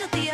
[0.00, 0.29] should the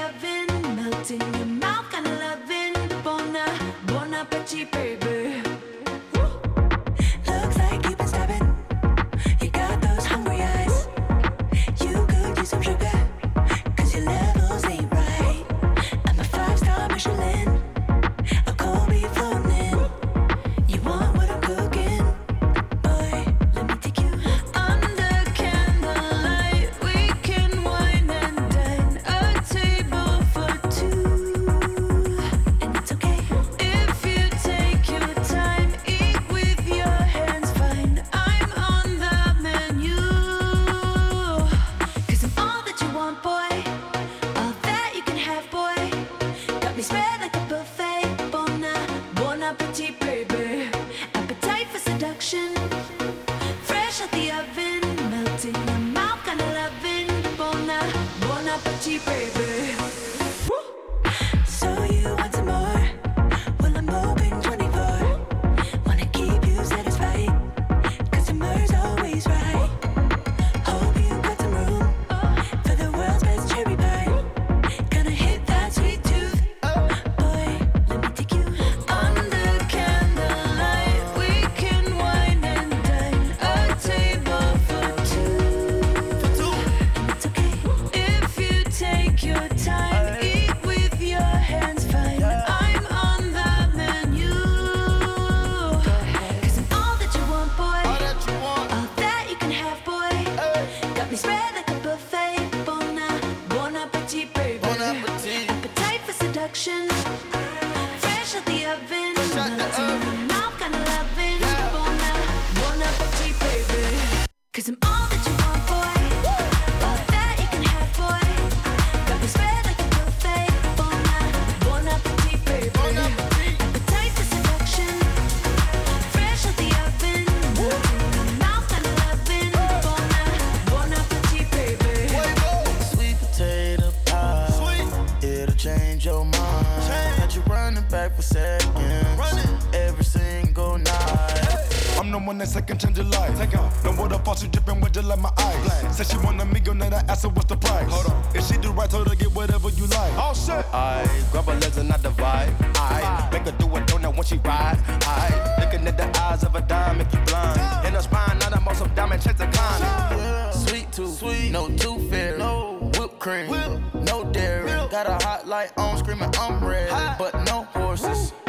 [145.07, 145.97] sparkle like my eyes.
[145.97, 147.91] Said she want a meal, then I asked her what's the price.
[147.93, 148.37] Hold on.
[148.37, 150.13] If she do right, told her get whatever you like.
[150.15, 150.65] All shit.
[150.73, 152.55] I grab her legs and I divide.
[152.77, 154.79] I make her do a donut when she ride.
[155.03, 157.87] I looking at the eyes of a dime make you blind.
[157.87, 160.53] In her spine, now I'm on some diamond check the climb.
[160.53, 163.81] Sweet tooth, sweet, no tooth fairy, no whipped cream, Whip.
[163.95, 164.67] no dairy.
[164.91, 167.19] Got a hot light on, screaming I'm red, hot.
[167.19, 168.33] but no horses.
[168.33, 168.46] Woo.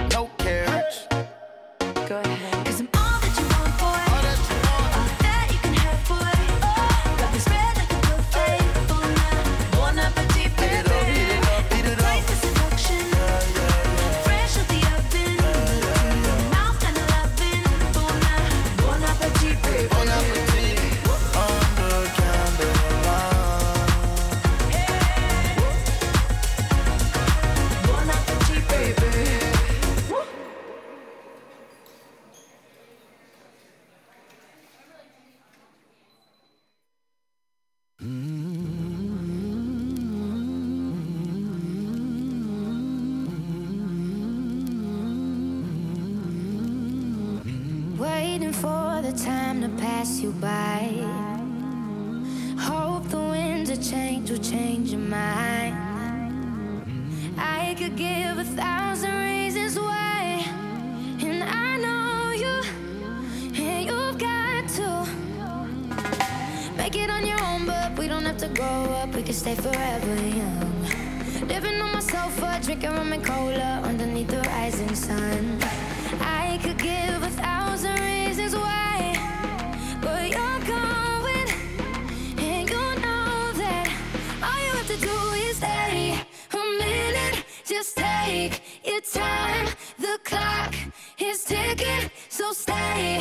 [92.53, 93.17] Stay.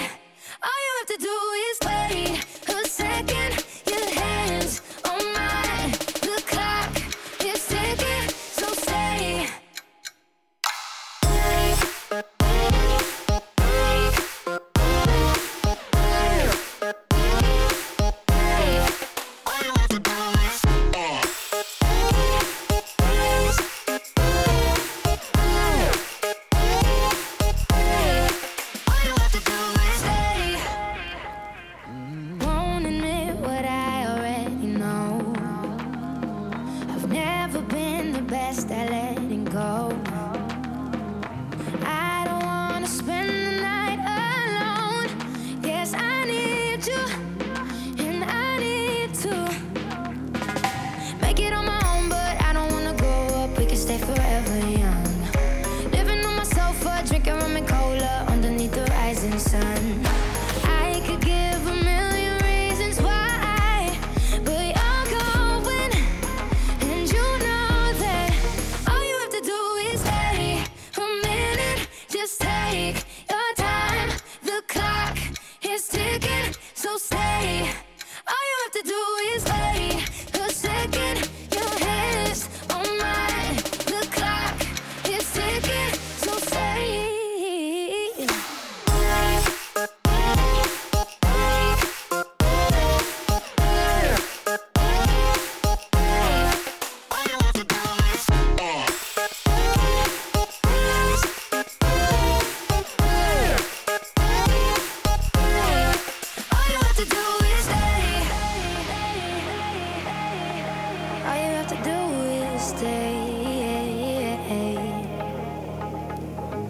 [0.62, 1.36] All you have to do
[1.66, 2.65] is wait.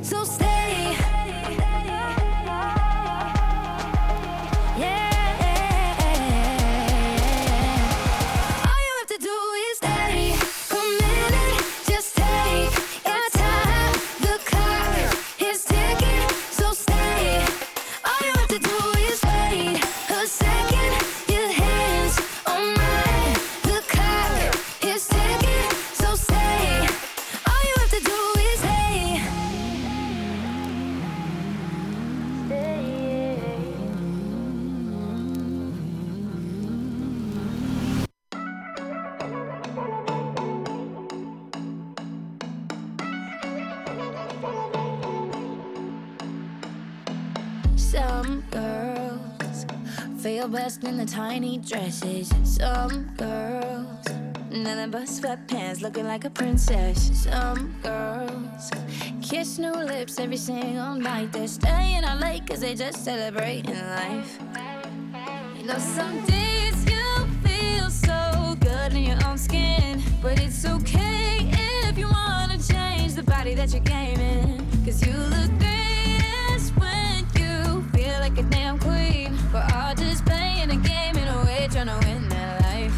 [0.07, 1.16] So stay.
[51.07, 52.33] In tiny dresses.
[52.45, 54.07] Some girls,
[54.51, 57.23] nothing but sweatpants, looking like a princess.
[57.25, 58.71] Some girls
[59.23, 61.33] kiss new lips every single night.
[61.33, 64.39] They're staying out late cause they just celebrating life.
[65.57, 71.49] You know, some days you feel so good in your own skin, but it's okay
[71.89, 74.67] if you wanna change the body that you're gaming.
[74.85, 75.76] Cause you look feel
[78.37, 79.39] like a damn queen.
[79.53, 82.95] We're all just playing a game in a way, trying to win that life.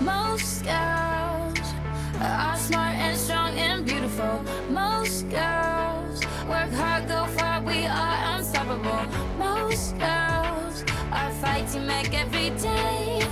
[0.00, 1.74] Most girls
[2.20, 4.42] are smart and strong and beautiful.
[4.70, 9.06] Most girls work hard, go far, we are unstoppable.
[9.38, 13.26] Most girls are fighting back every day.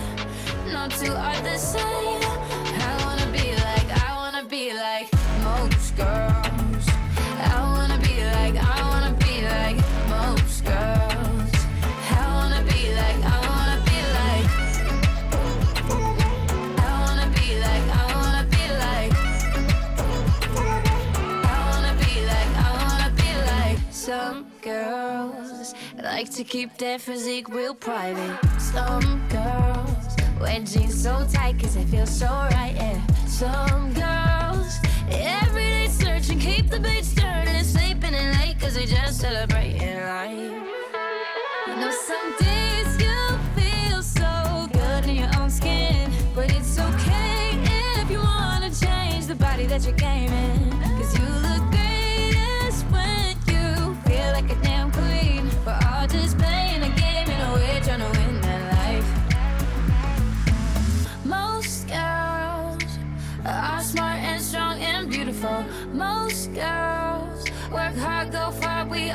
[0.72, 2.31] No two are the same.
[26.22, 28.38] Like to keep their physique real private.
[28.60, 33.04] Some girls wear jeans so tight cause they feel so right, yeah.
[33.26, 34.78] Some girls
[35.10, 40.62] every day searching, keep the beats turning, sleeping in late cause they just celebrating life.
[41.66, 43.18] You know, some days you
[43.56, 47.58] feel so good in your own skin, but it's okay
[48.00, 50.91] if you wanna change the body that you're gaming.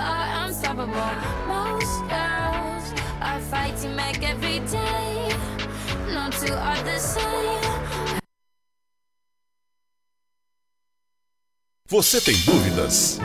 [0.08, 1.12] Are unstoppable.
[1.48, 2.86] Most girls
[3.22, 5.30] are fighting back every day.
[6.14, 7.58] No two are the same.
[11.90, 13.20] Você tem dúvidas?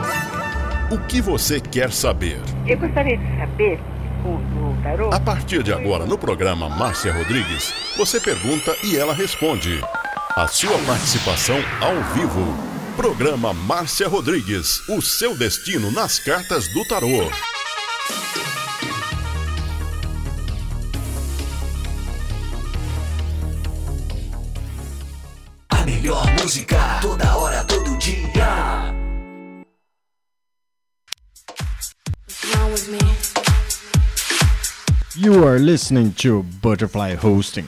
[0.89, 2.39] O que você quer saber?
[2.65, 3.79] Eu gostaria de saber,
[4.23, 9.13] o, o tarô, A partir de agora, no programa Márcia Rodrigues, você pergunta e ela
[9.13, 9.81] responde.
[10.35, 12.72] A sua participação ao vivo.
[12.95, 17.27] Programa Márcia Rodrigues, o seu destino nas cartas do tarô.
[25.69, 28.93] A melhor música, toda hora, todo dia.
[35.15, 37.67] You are listening to Butterfly Hosting.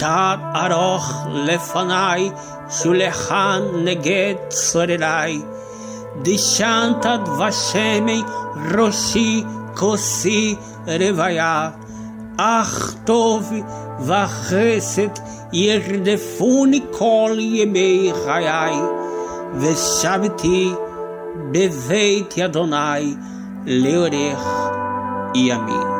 [0.00, 2.30] תת ארוך לפניי,
[2.70, 5.40] שולחן נגד צורריי.
[6.22, 8.22] דשנת דבשמי
[8.74, 9.44] ראשי
[9.74, 10.56] כוסי
[10.86, 11.70] רוויה.
[12.36, 13.52] אך טוב
[14.00, 15.08] וחסד
[15.52, 18.74] ירדפוני כל ימי חיי,
[19.58, 20.72] ושבתי
[21.52, 23.14] בבית אדוני
[23.66, 24.46] לאורך
[25.34, 25.99] ימים.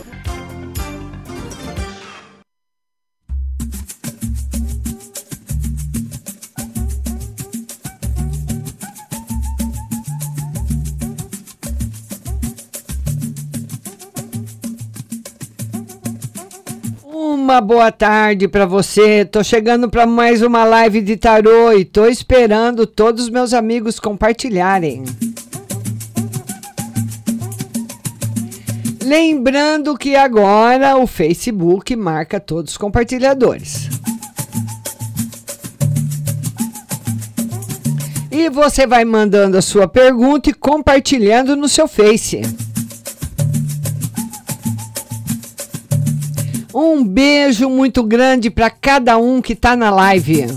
[17.51, 19.25] Uma boa tarde para você.
[19.25, 23.99] Tô chegando para mais uma live de tarô e tô esperando todos os meus amigos
[23.99, 25.03] compartilharem.
[29.03, 33.89] Lembrando que agora o Facebook marca todos os compartilhadores.
[38.31, 42.70] E você vai mandando a sua pergunta e compartilhando no seu Face.
[46.73, 50.47] Um beijo muito grande para cada um que está na live.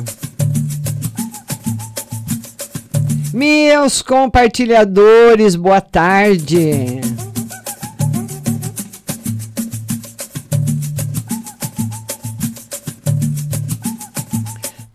[3.33, 7.01] Meus compartilhadores, boa tarde.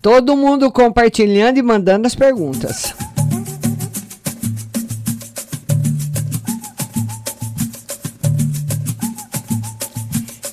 [0.02, 2.96] Todo mundo compartilhando e mandando as perguntas.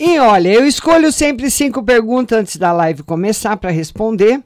[0.09, 4.41] E olha, eu escolho sempre cinco perguntas antes da live começar para responder.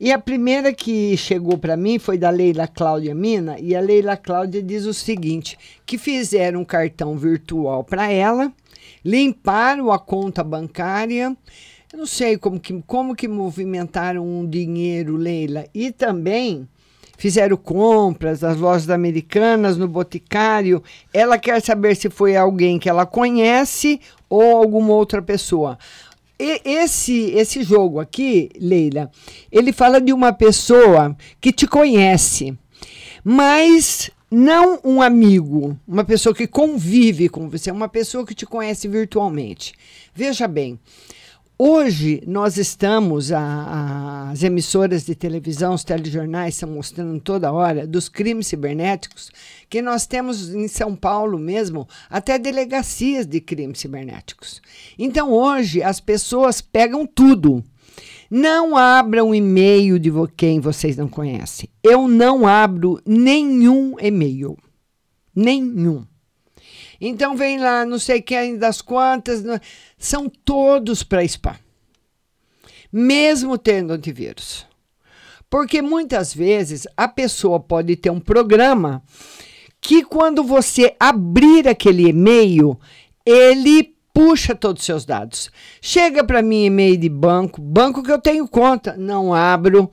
[0.00, 3.56] E a primeira que chegou para mim foi da Leila Cláudia Mina.
[3.60, 5.56] E a Leila Cláudia diz o seguinte:
[5.86, 8.52] que fizeram um cartão virtual para ela,
[9.04, 11.36] limparam a conta bancária.
[11.92, 15.64] Eu não sei como que, como que movimentaram um dinheiro, Leila.
[15.72, 16.68] E também
[17.16, 20.82] fizeram compras nas lojas americanas, no boticário.
[21.12, 25.78] Ela quer saber se foi alguém que ela conhece ou alguma outra pessoa.
[26.38, 29.10] E esse, esse jogo aqui, Leila,
[29.52, 32.58] ele fala de uma pessoa que te conhece,
[33.22, 38.88] mas não um amigo, uma pessoa que convive com você, uma pessoa que te conhece
[38.88, 39.74] virtualmente.
[40.12, 40.78] Veja bem,
[41.56, 47.86] Hoje nós estamos, a, a, as emissoras de televisão, os telejornais estão mostrando toda hora
[47.86, 49.30] dos crimes cibernéticos,
[49.70, 54.60] que nós temos em São Paulo mesmo até delegacias de crimes cibernéticos.
[54.98, 57.62] Então hoje as pessoas pegam tudo.
[58.28, 61.68] Não abram e-mail de quem vocês não conhecem.
[61.84, 64.58] Eu não abro nenhum e-mail.
[65.32, 66.04] Nenhum.
[67.06, 69.44] Então vem lá, não sei quem das quantas,
[69.98, 71.54] são todos para spam.
[72.90, 74.66] Mesmo tendo antivírus.
[75.50, 79.02] Porque muitas vezes a pessoa pode ter um programa
[79.82, 82.80] que quando você abrir aquele e-mail,
[83.26, 85.50] ele puxa todos os seus dados.
[85.82, 89.90] Chega para mim e-mail de banco, banco que eu tenho conta, não abro.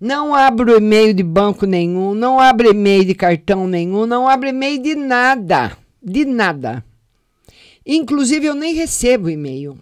[0.00, 4.80] Não abro e-mail de banco nenhum, não abro e-mail de cartão nenhum, não abro e-mail
[4.82, 6.84] de nada de nada.
[7.86, 9.78] Inclusive, eu nem recebo e-mail.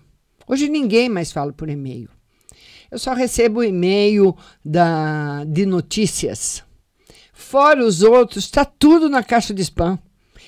[0.47, 2.09] Hoje ninguém mais fala por e-mail.
[2.91, 6.63] Eu só recebo e-mail da, de notícias.
[7.33, 9.99] Fora os outros, está tudo na caixa de spam.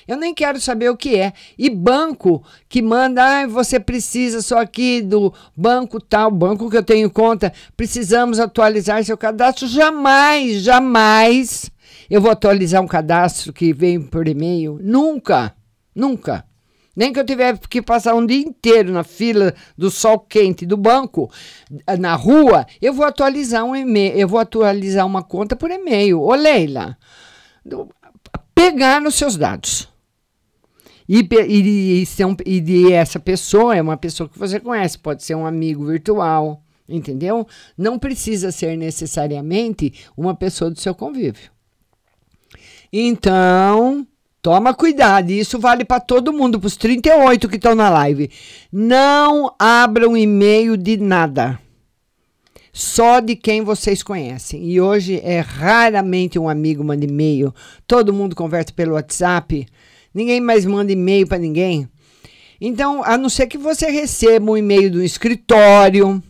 [0.06, 1.32] Eu nem quero saber o que é.
[1.56, 6.82] E banco que manda, ah, você precisa só aqui do banco tal, banco que eu
[6.82, 9.66] tenho conta, precisamos atualizar seu cadastro.
[9.66, 11.70] Jamais, jamais
[12.10, 14.78] eu vou atualizar um cadastro que vem por e-mail.
[14.82, 15.54] Nunca.
[15.94, 16.44] Nunca.
[16.96, 20.76] Nem que eu tiver que passar um dia inteiro na fila do sol quente do
[20.76, 21.30] banco,
[21.98, 26.20] na rua, eu vou atualizar um e-mail, eu vou atualizar uma conta por e-mail.
[26.20, 26.96] Ô Leila,
[28.54, 29.92] pegar nos seus dados.
[31.08, 32.04] E, e,
[32.46, 36.62] e, e essa pessoa é uma pessoa que você conhece, pode ser um amigo virtual,
[36.88, 37.46] entendeu?
[37.76, 41.50] Não precisa ser necessariamente uma pessoa do seu convívio.
[42.92, 44.06] Então,
[44.44, 48.30] Toma cuidado, isso vale para todo mundo, para os 38 que estão na live.
[48.70, 51.58] Não abram e-mail de nada.
[52.70, 54.62] só de quem vocês conhecem.
[54.62, 57.54] E hoje é raramente um amigo manda e-mail.
[57.86, 59.66] Todo mundo conversa pelo WhatsApp.
[60.12, 61.88] Ninguém mais manda e-mail para ninguém.
[62.60, 66.22] Então, a não ser que você receba um e-mail do escritório,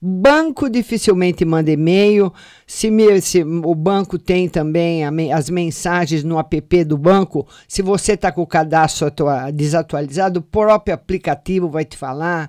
[0.00, 2.32] Banco dificilmente manda e-mail.
[2.66, 7.82] Se, me, se, o banco tem também a, as mensagens no app do banco, se
[7.82, 12.48] você está com o cadastro atua, desatualizado, o próprio aplicativo vai te falar.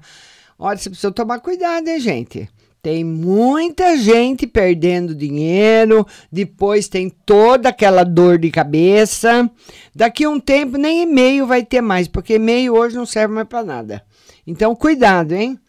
[0.58, 2.50] Olha, você precisa tomar cuidado, hein, gente?
[2.82, 9.50] Tem muita gente perdendo dinheiro, depois tem toda aquela dor de cabeça.
[9.94, 13.64] Daqui um tempo nem e-mail vai ter mais, porque e-mail hoje não serve mais para
[13.64, 14.04] nada.
[14.48, 15.60] Então, cuidado, hein?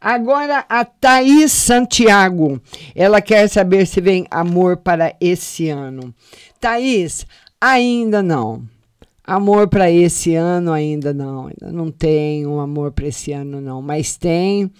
[0.00, 2.60] Agora a Thaís Santiago,
[2.94, 6.14] ela quer saber se vem amor para esse ano.
[6.60, 7.26] Thaís,
[7.60, 8.62] ainda não.
[9.24, 11.48] Amor para esse ano ainda não.
[11.48, 14.70] Ainda não tem um amor para esse ano não, mas tem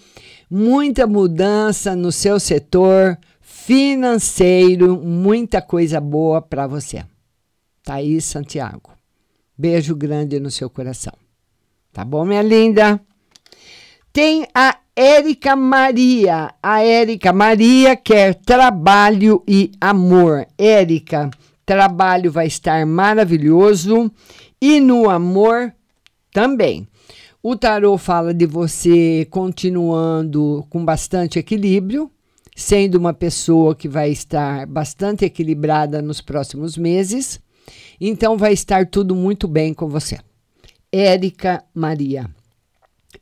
[0.50, 7.04] muita mudança no seu setor financeiro, muita coisa boa para você.
[7.82, 8.92] Thaís Santiago.
[9.56, 11.12] Beijo grande no seu coração.
[11.92, 13.00] Tá bom, minha linda?
[14.12, 16.52] Tem a Érica Maria.
[16.60, 20.44] A Érica Maria quer trabalho e amor.
[20.58, 21.30] Érica,
[21.64, 24.10] trabalho vai estar maravilhoso
[24.60, 25.72] e no amor
[26.32, 26.84] também.
[27.40, 32.10] O tarô fala de você continuando com bastante equilíbrio,
[32.56, 37.38] sendo uma pessoa que vai estar bastante equilibrada nos próximos meses.
[38.00, 40.18] Então vai estar tudo muito bem com você.
[40.90, 42.28] Érica Maria.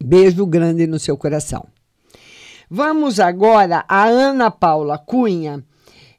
[0.03, 1.67] Beijo grande no seu coração.
[2.69, 5.65] Vamos agora a Ana Paula Cunha.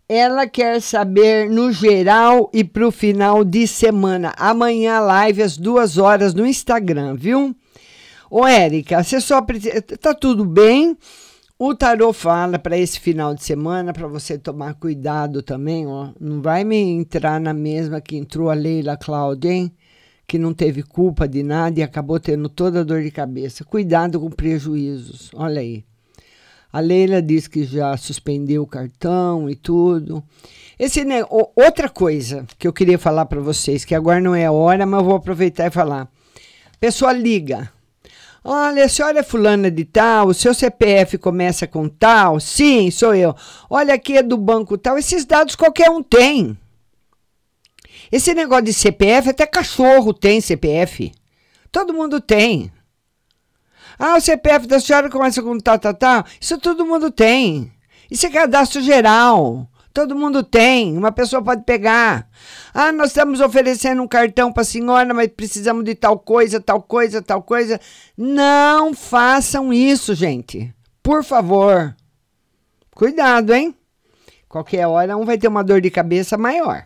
[0.08, 4.34] Ela quer saber no geral e para o final de semana.
[4.38, 7.54] Amanhã, live às duas horas no Instagram, viu?
[8.32, 9.82] Ô, Érica, você só precisa.
[9.82, 10.98] Tá tudo bem?
[11.60, 16.10] O tarô fala para esse final de semana para você tomar cuidado também, ó.
[16.20, 19.74] Não vai me entrar na mesma que entrou a Leila Cláudia, hein?
[20.28, 23.64] Que não teve culpa de nada e acabou tendo toda a dor de cabeça.
[23.64, 25.32] Cuidado com prejuízos.
[25.34, 25.86] Olha aí.
[26.72, 30.22] A Leila diz que já suspendeu o cartão e tudo.
[30.78, 31.02] Esse
[31.56, 35.00] outra coisa que eu queria falar para vocês, que agora não é a hora, mas
[35.00, 36.10] eu vou aproveitar e falar.
[36.78, 37.72] Pessoa liga.
[38.44, 42.40] Olha, a senhora é fulana de tal, o seu CPF começa com tal?
[42.40, 43.34] Sim, sou eu.
[43.70, 44.98] Olha, aqui é do banco tal.
[44.98, 46.58] Esses dados qualquer um tem.
[48.12, 51.12] Esse negócio de CPF, até cachorro tem CPF.
[51.72, 52.72] Todo mundo tem.
[54.00, 56.26] Ah, o CPF da senhora começa com tal, tal, tal.
[56.40, 57.72] Isso todo mundo tem.
[58.10, 59.68] Isso é cadastro geral.
[59.98, 62.30] Todo mundo tem, uma pessoa pode pegar.
[62.72, 66.84] Ah, nós estamos oferecendo um cartão para a senhora, mas precisamos de tal coisa, tal
[66.84, 67.82] coisa, tal coisa.
[68.16, 70.72] Não façam isso, gente.
[71.02, 71.96] Por favor.
[72.94, 73.76] Cuidado, hein?
[74.48, 76.86] Qualquer hora um vai ter uma dor de cabeça maior.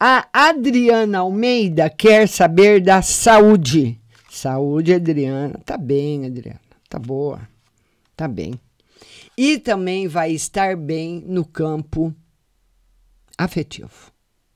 [0.00, 4.00] A Adriana Almeida quer saber da saúde.
[4.30, 5.60] Saúde, Adriana.
[5.64, 6.60] Tá bem, Adriana.
[6.88, 7.40] Tá boa.
[8.16, 8.54] Tá bem.
[9.36, 12.14] E também vai estar bem no campo
[13.36, 14.12] afetivo.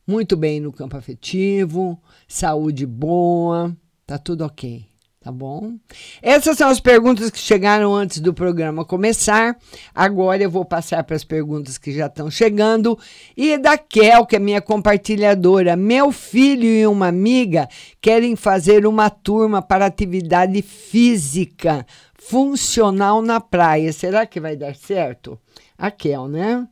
[0.06, 4.91] Muito bem no campo afetivo, saúde boa, tá tudo ok
[5.22, 5.74] tá bom?
[6.20, 9.56] Essas são as perguntas que chegaram antes do programa começar.
[9.94, 12.98] Agora eu vou passar para as perguntas que já estão chegando.
[13.36, 17.68] E da Kel, que é minha compartilhadora, meu filho e uma amiga
[18.00, 21.86] querem fazer uma turma para atividade física
[22.18, 23.92] funcional na praia.
[23.92, 25.38] Será que vai dar certo?
[25.78, 26.66] A Kel, né?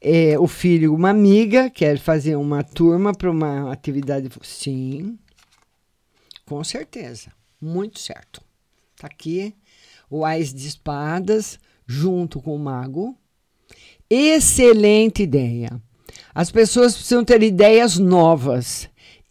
[0.00, 4.28] É, o filho, uma amiga, quer fazer uma turma para uma atividade.
[4.42, 5.18] Sim,
[6.48, 7.30] com certeza.
[7.60, 8.40] Muito certo.
[8.98, 9.54] Tá aqui
[10.10, 13.14] o Ais de Espadas junto com o Mago.
[14.08, 15.80] Excelente ideia.
[16.34, 18.88] As pessoas precisam ter ideias novas.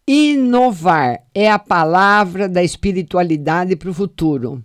[0.07, 4.63] Inovar é a palavra da espiritualidade para o futuro.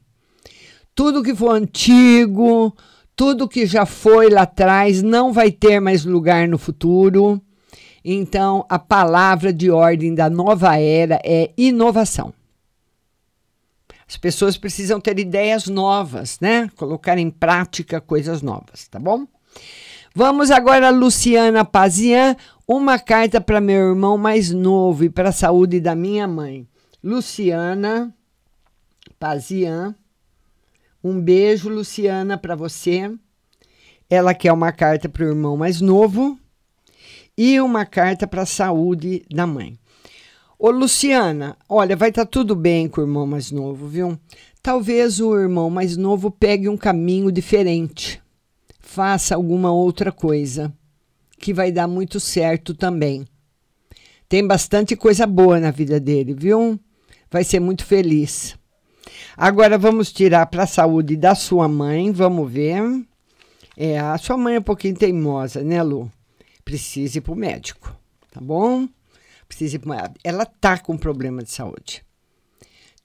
[0.95, 2.77] Tudo que for antigo,
[3.17, 7.41] tudo que já foi lá atrás, não vai ter mais lugar no futuro.
[8.05, 12.35] Então, a palavra de ordem da nova era é inovação.
[14.12, 16.68] As pessoas precisam ter ideias novas, né?
[16.77, 19.27] Colocar em prática coisas novas, tá bom?
[20.14, 22.37] Vamos agora, Luciana Pazian,
[22.68, 26.68] uma carta para meu irmão mais novo e para a saúde da minha mãe.
[27.03, 28.14] Luciana
[29.18, 29.94] Pazian,
[31.03, 33.11] um beijo, Luciana, para você.
[34.11, 36.38] Ela quer uma carta para o irmão mais novo
[37.35, 39.79] e uma carta para a saúde da mãe.
[40.64, 44.16] Ô, Luciana, olha, vai estar tá tudo bem com o irmão mais novo, viu?
[44.62, 48.22] Talvez o irmão mais novo pegue um caminho diferente.
[48.79, 50.72] faça alguma outra coisa
[51.40, 53.27] que vai dar muito certo também.
[54.29, 56.79] Tem bastante coisa boa na vida dele, viu?
[57.29, 58.57] Vai ser muito feliz.
[59.37, 63.05] Agora vamos tirar para a saúde da sua mãe, vamos ver.
[63.77, 66.09] É, a sua mãe é um pouquinho teimosa, né, Lu?
[66.64, 67.92] Precisa ir para o médico,
[68.31, 68.87] tá bom?
[69.53, 69.93] Precisa ir pro...
[70.25, 72.03] Ela tá com problema de saúde.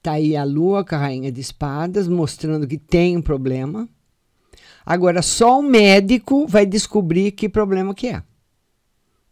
[0.02, 3.86] Tá aí a lua com a rainha de espadas, mostrando que tem um problema.
[4.84, 8.22] Agora, só o médico vai descobrir que problema que é.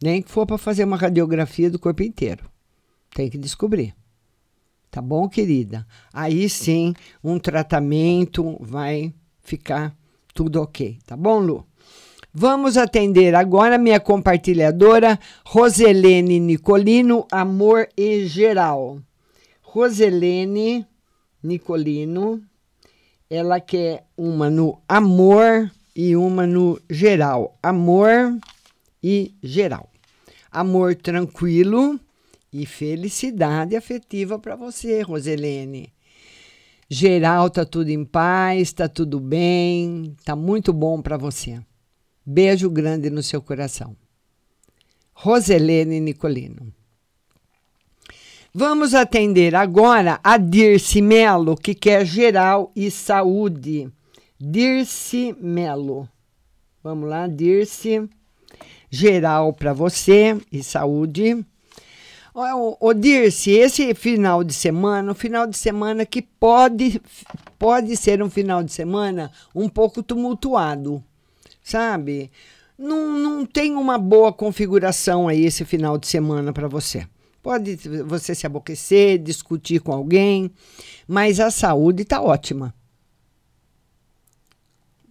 [0.02, 2.50] Nem que for para fazer uma radiografia do corpo inteiro.
[3.14, 3.94] Tem que descobrir.
[4.90, 5.86] Tá bom, querida?
[6.12, 6.92] Aí sim,
[7.24, 9.96] um tratamento vai ficar
[10.34, 10.98] tudo ok.
[11.06, 11.66] Tá bom, Lu?
[12.38, 19.00] Vamos atender agora minha compartilhadora Roselene Nicolino, Amor e Geral.
[19.62, 20.86] Roselene
[21.42, 22.42] Nicolino,
[23.30, 27.56] ela quer uma no amor e uma no geral.
[27.62, 28.38] Amor
[29.02, 29.88] e geral.
[30.52, 31.98] Amor tranquilo
[32.52, 35.90] e felicidade afetiva para você, Roselene.
[36.86, 41.62] Geral, tá tudo em paz, tá tudo bem, tá muito bom para você.
[42.28, 43.96] Beijo grande no seu coração.
[45.14, 46.74] Roselene Nicolino.
[48.52, 53.88] Vamos atender agora a Dirce Melo, que quer geral e saúde.
[54.40, 56.08] Dirce Melo.
[56.82, 58.08] Vamos lá, Dirce.
[58.90, 61.46] Geral para você e saúde.
[62.80, 67.00] Ô, Dirce, esse final de semana, um final de semana que pode,
[67.58, 71.02] pode ser um final de semana um pouco tumultuado,
[71.66, 72.30] sabe?
[72.78, 77.06] Não, não tem uma boa configuração aí esse final de semana para você.
[77.42, 80.50] Pode você se aborrecer, discutir com alguém,
[81.08, 82.72] mas a saúde está ótima.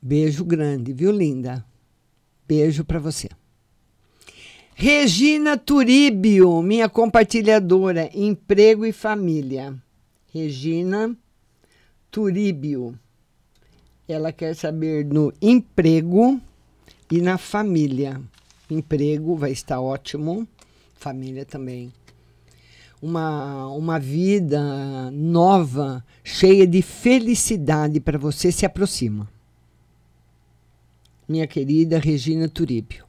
[0.01, 1.65] Beijo grande, viu, linda?
[2.47, 3.27] Beijo para você.
[4.73, 9.75] Regina Turíbio, minha compartilhadora, emprego e família.
[10.33, 11.15] Regina
[12.09, 12.97] Turíbio.
[14.07, 16.39] Ela quer saber no emprego
[17.11, 18.21] e na família.
[18.69, 20.47] Emprego vai estar ótimo,
[20.95, 21.91] família também
[23.05, 29.29] uma, uma vida nova, cheia de felicidade para você se aproxima.
[31.27, 33.05] Minha querida Regina Turíbio.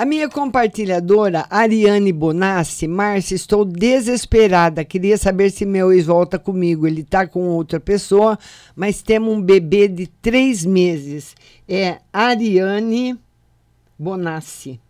[0.00, 4.82] A minha compartilhadora Ariane Bonassi, Márcia, estou desesperada.
[4.82, 6.86] Queria saber se meu ex volta comigo.
[6.86, 8.38] Ele está com outra pessoa,
[8.74, 11.34] mas temos um bebê de três meses.
[11.68, 13.20] É Ariane
[13.98, 14.80] Bonassi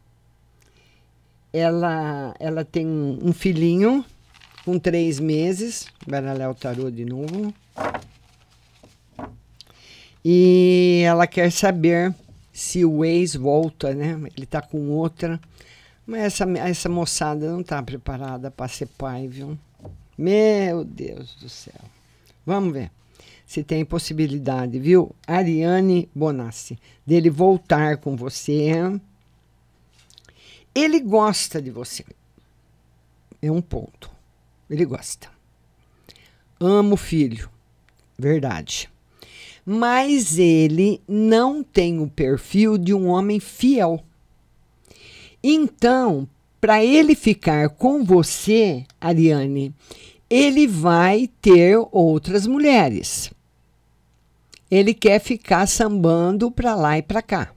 [1.52, 4.04] ela, ela tem um filhinho
[4.64, 5.88] com três meses.
[6.06, 7.52] Baralhar o tarô de novo.
[10.24, 12.14] E ela quer saber
[12.60, 14.20] se o ex volta, né?
[14.36, 15.40] Ele tá com outra.
[16.06, 19.58] Mas essa, essa moçada não tá preparada para ser pai, viu?
[20.16, 21.80] Meu Deus do céu.
[22.44, 22.90] Vamos ver
[23.46, 25.14] se tem possibilidade, viu?
[25.26, 29.00] Ariane Bonassi, dele voltar com você
[30.74, 32.04] ele gosta de você.
[33.42, 34.10] É um ponto.
[34.68, 35.28] Ele gosta.
[36.60, 37.50] Ama o filho.
[38.18, 38.88] Verdade.
[39.64, 44.02] Mas ele não tem o perfil de um homem fiel.
[45.42, 46.28] Então,
[46.60, 49.74] para ele ficar com você, Ariane,
[50.28, 53.32] ele vai ter outras mulheres.
[54.70, 57.52] Ele quer ficar sambando para lá e para cá.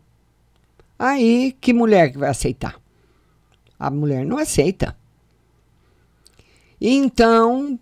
[0.98, 2.80] Aí, que mulher que vai aceitar?
[3.78, 4.96] A mulher não aceita.
[6.80, 7.80] Então,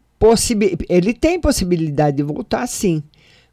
[0.89, 3.03] ele tem possibilidade de voltar, sim,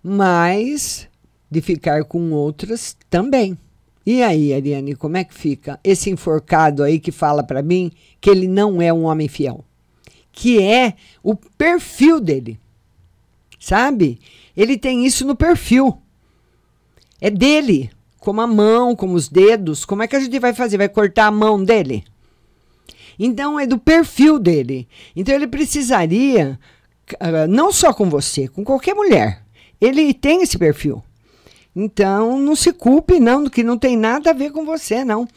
[0.08, 1.08] mas
[1.50, 3.56] de ficar com outras também.
[4.04, 8.30] E aí, Ariane, como é que fica esse enforcado aí que fala para mim que
[8.30, 9.64] ele não é um homem fiel?
[10.32, 12.58] Que é o perfil dele.
[13.60, 14.18] Sabe?
[14.56, 16.00] Ele tem isso no perfil.
[17.20, 19.84] É dele, como a mão, como os dedos.
[19.84, 20.78] Como é que a gente vai fazer?
[20.78, 22.04] Vai cortar a mão dele?
[23.18, 24.88] Então é do perfil dele.
[25.14, 26.58] Então ele precisaria,
[27.14, 29.42] uh, não só com você, com qualquer mulher.
[29.80, 31.02] Ele tem esse perfil.
[31.74, 35.28] Então não se culpe, não, que não tem nada a ver com você, não.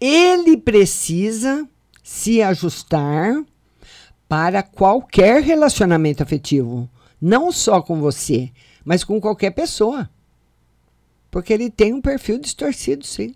[0.00, 1.68] Ele precisa
[2.02, 3.44] se ajustar
[4.28, 6.88] para qualquer relacionamento afetivo.
[7.20, 8.50] Não só com você,
[8.84, 10.08] mas com qualquer pessoa.
[11.30, 13.34] Porque ele tem um perfil distorcido, sim.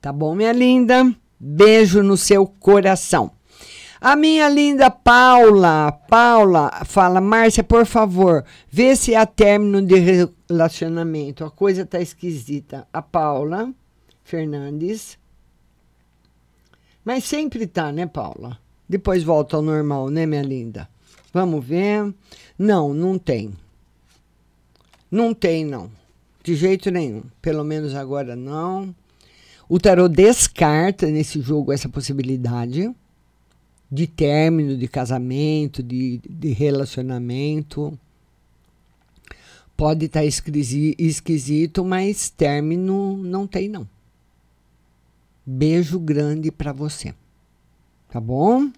[0.00, 1.14] Tá bom, minha linda?
[1.38, 3.32] Beijo no seu coração.
[4.00, 11.44] A minha linda Paula, Paula, fala, Márcia, por favor, vê se há término de relacionamento.
[11.44, 12.88] A coisa tá esquisita.
[12.90, 13.70] A Paula
[14.24, 15.18] Fernandes.
[17.04, 18.58] Mas sempre tá, né, Paula?
[18.88, 20.88] Depois volta ao normal, né, minha linda?
[21.30, 22.14] Vamos ver.
[22.58, 23.52] Não, não tem.
[25.10, 25.90] Não tem, não.
[26.42, 27.22] De jeito nenhum.
[27.42, 28.94] Pelo menos agora não.
[29.68, 32.94] O tarô descarta nesse jogo essa possibilidade
[33.90, 37.98] de término, de casamento, de, de relacionamento.
[39.76, 43.88] Pode estar tá esquisito, mas término não tem, não.
[45.44, 47.14] Beijo grande para você.
[48.10, 48.70] Tá bom?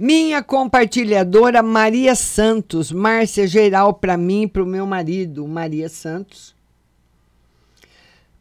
[0.00, 6.54] Minha compartilhadora Maria Santos, Márcia geral para mim, para o meu marido, Maria Santos.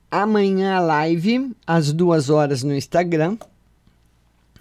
[0.10, 3.38] Amanhã live, às duas horas no Instagram.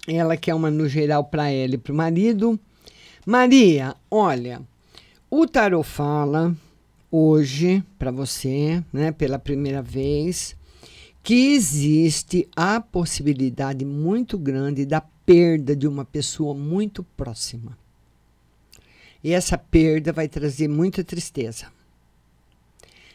[0.07, 2.59] Ela quer uma no geral para ela e para o marido.
[3.25, 4.61] Maria, olha,
[5.29, 6.55] o tarot fala
[7.11, 10.55] hoje para você, né, pela primeira vez,
[11.21, 17.77] que existe a possibilidade muito grande da perda de uma pessoa muito próxima.
[19.23, 21.67] E essa perda vai trazer muita tristeza.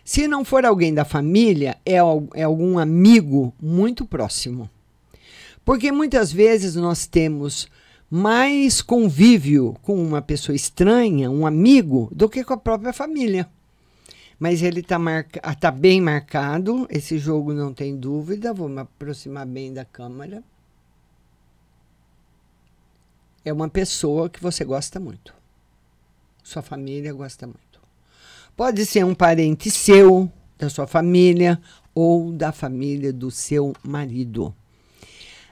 [0.04, 1.96] Se não for alguém da família, é,
[2.34, 4.70] é algum amigo muito próximo.
[5.66, 7.66] Porque muitas vezes nós temos
[8.08, 13.50] mais convívio com uma pessoa estranha, um amigo, do que com a própria família.
[14.38, 18.54] Mas ele está marca tá bem marcado, esse jogo não tem dúvida.
[18.54, 20.40] Vou me aproximar bem da câmera.
[23.44, 25.34] É uma pessoa que você gosta muito.
[26.44, 27.80] Sua família gosta muito.
[28.56, 31.60] Pode ser um parente seu, da sua família,
[31.92, 34.54] ou da família do seu marido.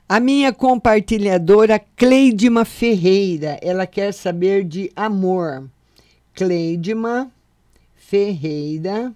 [0.07, 5.67] A minha compartilhadora Cleidima Ferreira, ela quer saber de amor.
[6.35, 7.33] Cleidima
[7.97, 9.15] Ferreira,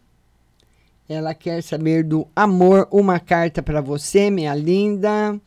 [1.07, 2.88] ela quer saber do amor.
[2.90, 5.38] Uma carta para você, minha linda.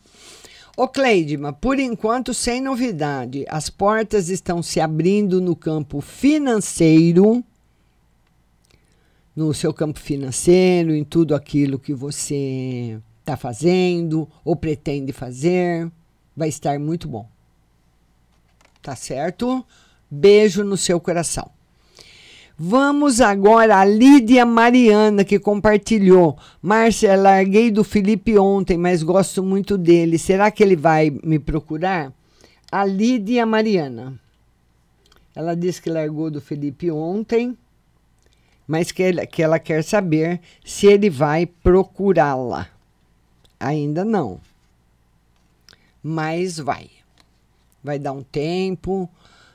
[0.78, 3.44] Ô Cleidima, por enquanto sem novidade.
[3.50, 7.44] As portas estão se abrindo no campo financeiro,
[9.36, 15.90] no seu campo financeiro, em tudo aquilo que você está fazendo ou pretende fazer.
[16.36, 17.28] Vai estar muito bom.
[18.82, 19.66] Tá certo?
[20.10, 21.50] Beijo no seu coração.
[22.58, 26.38] Vamos agora a Lídia Mariana, que compartilhou.
[26.62, 30.18] Márcia, larguei do Felipe ontem, mas gosto muito dele.
[30.20, 32.14] Será que ele vai me procurar?
[32.72, 34.14] A Lídia Mariana.
[35.36, 37.58] Ela disse que largou do Felipe ontem,
[38.68, 42.68] mas que, ele, que ela quer saber se ele vai procurá-la.
[43.62, 44.40] Ainda não.
[46.02, 46.90] Mas vai.
[47.84, 49.08] Vai dar um tempo,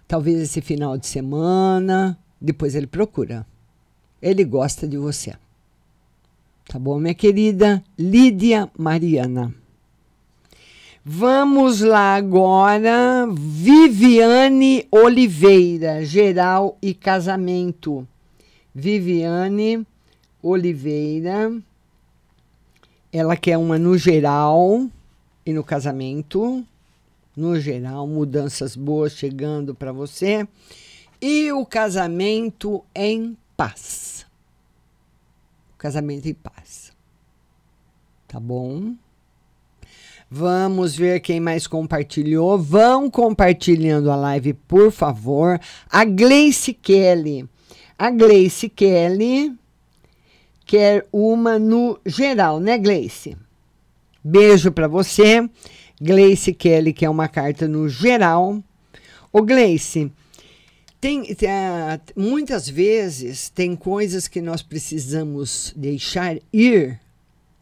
[0.06, 3.44] talvez esse final de semana, depois ele procura.
[4.22, 5.34] Ele gosta de você.
[6.68, 9.52] Tá bom, minha querida Lídia Mariana?
[11.04, 13.26] Vamos lá agora.
[13.32, 18.06] Viviane Oliveira, geral e casamento.
[18.72, 19.84] Viviane
[20.40, 21.52] Oliveira.
[23.16, 24.86] Ela quer uma no geral
[25.46, 26.62] e no casamento.
[27.34, 30.46] No geral, mudanças boas chegando para você.
[31.18, 34.26] E o casamento em paz.
[35.74, 36.92] O casamento em paz.
[38.28, 38.94] Tá bom?
[40.30, 42.58] Vamos ver quem mais compartilhou.
[42.58, 45.58] Vão compartilhando a live, por favor.
[45.88, 47.48] A Gleice Kelly.
[47.98, 49.56] A Gleice Kelly
[50.66, 53.36] quer uma no geral, né, Gleice?
[54.22, 55.48] Beijo para você.
[55.98, 58.62] Gleice Kelly quer uma carta no geral.
[59.32, 60.12] Ô, Gleice,
[61.00, 61.48] tem, tem,
[62.16, 67.00] muitas vezes tem coisas que nós precisamos deixar ir,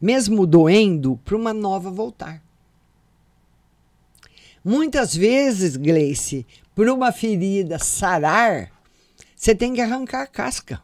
[0.00, 2.42] mesmo doendo, para uma nova voltar.
[4.64, 8.72] Muitas vezes, Gleice, por uma ferida sarar,
[9.36, 10.83] você tem que arrancar a casca.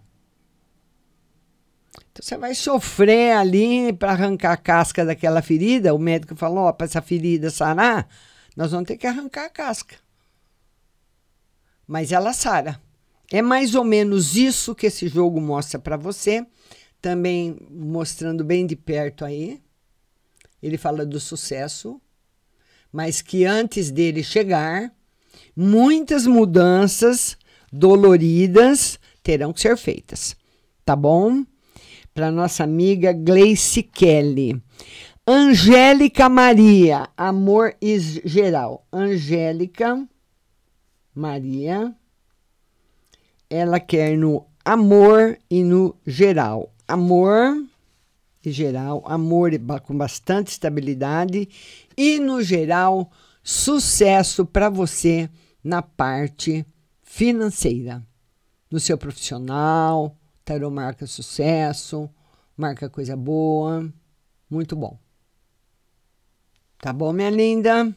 [2.21, 5.95] Então você vai sofrer ali para arrancar a casca daquela ferida.
[5.95, 8.07] O médico falou: oh, para essa ferida sarar,
[8.55, 9.97] nós vamos ter que arrancar a casca.
[11.87, 12.79] Mas ela sara.
[13.33, 16.47] É mais ou menos isso que esse jogo mostra para você.
[17.01, 19.59] Também mostrando bem de perto aí.
[20.63, 21.99] Ele fala do sucesso,
[22.93, 24.93] mas que antes dele chegar,
[25.57, 27.39] muitas mudanças
[27.73, 30.37] doloridas terão que ser feitas.
[30.85, 31.47] Tá bom?
[32.15, 34.61] Para nossa amiga Gleice Kelly.
[35.27, 37.77] Angélica Maria, amor
[38.25, 38.87] geral.
[38.93, 40.07] Angélica
[41.15, 41.95] Maria,
[43.49, 46.73] ela quer no amor e no geral.
[46.89, 47.57] Amor
[48.45, 49.53] e geral, amor
[49.85, 51.49] com bastante estabilidade
[51.97, 53.11] e no geral,
[53.43, 55.29] sucesso para você
[55.63, 56.65] na parte
[57.03, 58.03] financeira.
[58.71, 60.17] No seu profissional,
[60.51, 62.11] tarô marca sucesso,
[62.57, 63.89] marca coisa boa,
[64.51, 64.99] muito bom.
[66.81, 67.95] Tá bom, minha linda?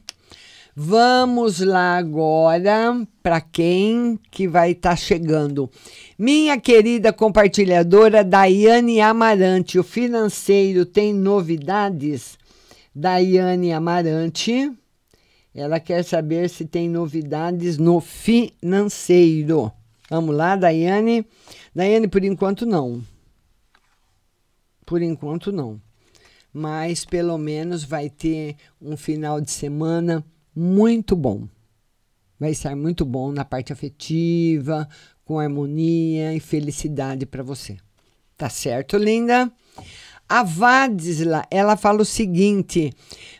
[0.75, 5.67] Vamos lá agora para quem que vai estar tá chegando.
[6.15, 12.37] Minha querida compartilhadora Daiane Amarante, o financeiro tem novidades?
[12.93, 14.71] Daiane Amarante,
[15.55, 19.71] ela quer saber se tem novidades no financeiro.
[20.07, 21.25] Vamos lá, Daiane.
[21.75, 23.03] Daiane, por enquanto não.
[24.85, 25.81] Por enquanto não
[26.53, 30.23] mas pelo menos vai ter um final de semana
[30.55, 31.47] muito bom.
[32.39, 34.87] Vai estar muito bom na parte afetiva,
[35.25, 37.77] com harmonia e felicidade para você.
[38.37, 39.51] Tá certo, linda?
[40.29, 42.91] A Vadisla, ela fala o seguinte: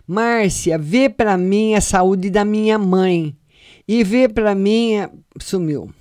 [0.07, 3.37] Márcia, vê para mim a saúde da minha mãe
[3.87, 4.93] e vê para mim.
[5.39, 5.93] Sumiu.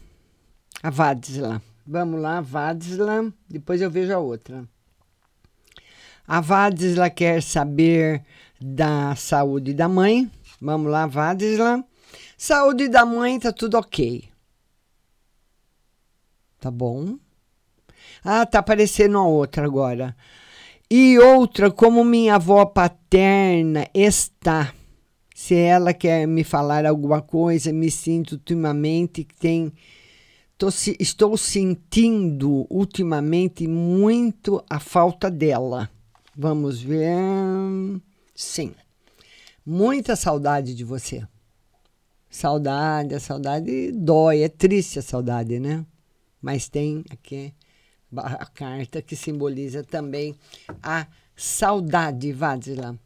[0.83, 1.61] A Vadisla.
[1.87, 3.33] Vamos lá, Vadisla.
[3.49, 4.64] Depois eu vejo a outra.
[6.27, 8.25] A Vadisla quer saber
[8.61, 10.31] da saúde da mãe.
[10.61, 11.85] Vamos lá, Vadisla.
[12.38, 14.25] Saúde da mãe, tá tudo ok.
[16.61, 17.18] Tá bom?
[18.25, 20.16] Ah, tá aparecendo a outra agora.
[20.88, 24.73] E outra, como minha avó paterna está.
[25.35, 29.73] Se ela quer me falar alguma coisa, me sinto ultimamente que tem.
[30.62, 30.68] Tô,
[31.01, 35.90] estou sentindo ultimamente muito a falta dela.
[36.37, 37.12] Vamos ver.
[38.33, 38.72] Sim.
[39.66, 41.27] Muita saudade de você.
[42.31, 45.85] Saudade, a saudade dói, é triste a saudade, né?
[46.40, 47.53] Mas tem aqui
[48.16, 50.33] a carta que simboliza também
[50.81, 52.96] a saudade, Vadzila.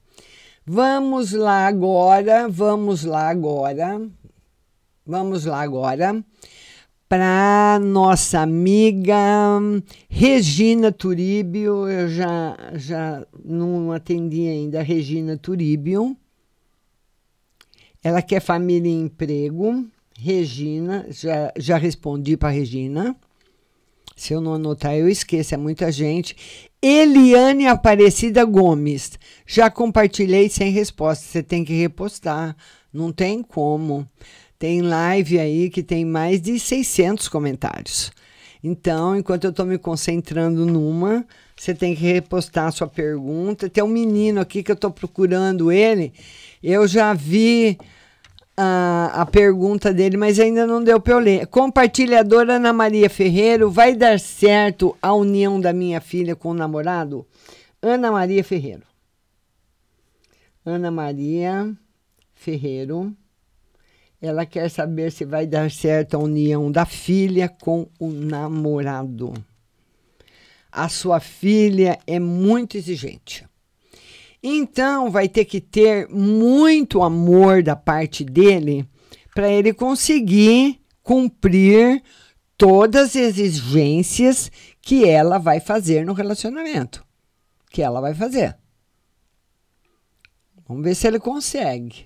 [0.66, 3.98] Vamos lá agora, vamos lá agora,
[5.06, 6.22] vamos lá agora
[7.08, 9.16] para nossa amiga
[10.08, 11.88] Regina Turíbio.
[11.88, 16.16] Eu já, já não atendi ainda a Regina Turíbio.
[18.02, 19.84] Ela quer família e emprego.
[20.18, 23.16] Regina, já, já respondi para Regina.
[24.16, 26.34] Se eu não anotar, eu esqueço, é muita gente.
[26.80, 31.24] Eliane Aparecida Gomes, já compartilhei sem resposta.
[31.26, 32.56] Você tem que repostar,
[32.90, 34.08] não tem como.
[34.58, 38.10] Tem live aí que tem mais de 600 comentários.
[38.62, 41.24] Então, enquanto eu estou me concentrando numa,
[41.56, 43.68] você tem que repostar a sua pergunta.
[43.68, 46.12] Tem um menino aqui que eu estou procurando ele.
[46.62, 47.78] Eu já vi
[48.56, 51.46] a, a pergunta dele, mas ainda não deu para eu ler.
[51.46, 57.26] Compartilhadora Ana Maria Ferreiro, vai dar certo a união da minha filha com o namorado?
[57.82, 58.82] Ana Maria Ferreiro.
[60.64, 61.72] Ana Maria
[62.34, 63.14] Ferreiro.
[64.20, 69.32] Ela quer saber se vai dar certo a união da filha com o namorado.
[70.72, 73.46] A sua filha é muito exigente.
[74.42, 78.88] Então, vai ter que ter muito amor da parte dele
[79.34, 82.02] para ele conseguir cumprir
[82.56, 84.50] todas as exigências
[84.80, 87.04] que ela vai fazer no relacionamento.
[87.70, 88.56] Que ela vai fazer.
[90.66, 92.05] Vamos ver se ele consegue.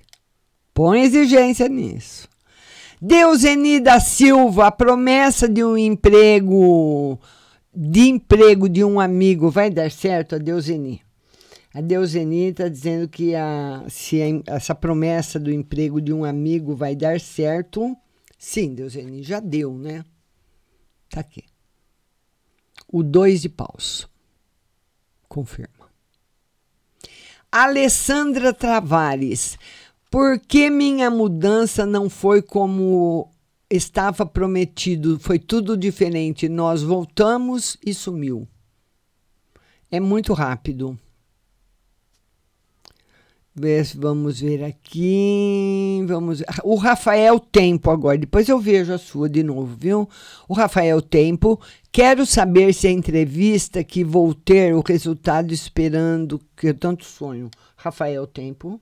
[0.73, 2.29] Põe exigência nisso.
[3.01, 7.19] Deuseni da Silva, a promessa de um emprego,
[7.75, 11.01] de emprego de um amigo vai dar certo a Deuseni?
[11.73, 16.75] A Deuseni está dizendo que a, se a, essa promessa do emprego de um amigo
[16.75, 17.97] vai dar certo.
[18.37, 20.05] Sim, Deuseni, já deu, né?
[21.09, 21.45] Tá aqui.
[22.93, 24.09] O dois de paus.
[25.29, 25.89] Confirma.
[27.53, 29.57] Alessandra Travares.
[30.11, 33.31] Por que minha mudança não foi como
[33.71, 35.21] estava prometido?
[35.21, 36.49] Foi tudo diferente.
[36.49, 38.49] Nós voltamos e sumiu.
[39.89, 40.99] É muito rápido.
[43.97, 46.03] Vamos ver aqui.
[46.09, 48.19] Vamos O Rafael Tempo agora.
[48.19, 50.09] Depois eu vejo a sua de novo, viu?
[50.49, 51.61] O Rafael Tempo.
[51.93, 57.49] Quero saber se a entrevista que vou ter o resultado esperando que eu tanto sonho.
[57.77, 58.81] Rafael Tempo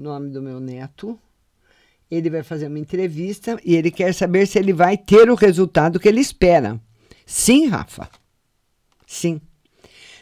[0.00, 1.18] nome do meu neto.
[2.10, 6.00] Ele vai fazer uma entrevista e ele quer saber se ele vai ter o resultado
[6.00, 6.80] que ele espera.
[7.24, 8.08] Sim, Rafa.
[9.06, 9.40] Sim.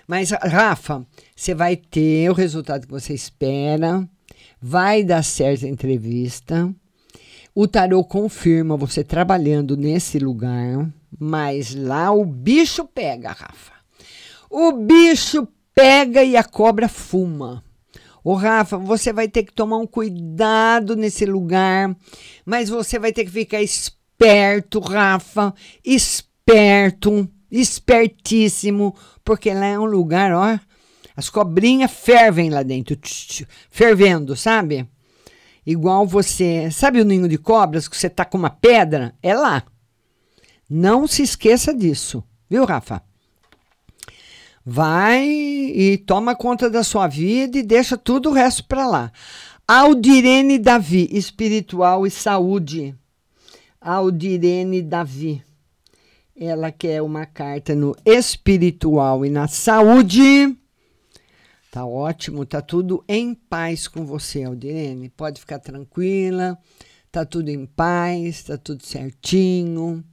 [0.07, 4.09] Mas, Rafa, você vai ter o resultado que você espera,
[4.61, 6.75] vai dar certo a entrevista.
[7.55, 13.73] O tarô confirma você trabalhando nesse lugar, mas lá o bicho pega, Rafa.
[14.51, 17.63] O bicho pega e a cobra fuma.
[18.29, 21.97] Ô, Rafa, você vai ter que tomar um cuidado nesse lugar,
[22.45, 30.35] mas você vai ter que ficar esperto, Rafa, esperto, espertíssimo, porque lá é um lugar,
[30.35, 30.61] ó,
[31.17, 34.87] as cobrinhas fervem lá dentro, tch, tch, fervendo, sabe?
[35.65, 39.15] Igual você, sabe o ninho de cobras que você tá com uma pedra?
[39.23, 39.65] É lá.
[40.69, 43.08] Não se esqueça disso, viu, Rafa?
[44.71, 49.11] Vai e toma conta da sua vida e deixa tudo o resto para lá.
[49.67, 52.95] Aldirene Davi, espiritual e saúde.
[53.81, 55.43] Aldirene Davi.
[56.37, 60.55] Ela quer uma carta no espiritual e na saúde.
[61.71, 65.09] Tá ótimo, tá tudo em paz com você, Aldirene.
[65.09, 66.59] Pode ficar tranquila.
[67.11, 70.05] Tá tudo em paz, tá tudo certinho.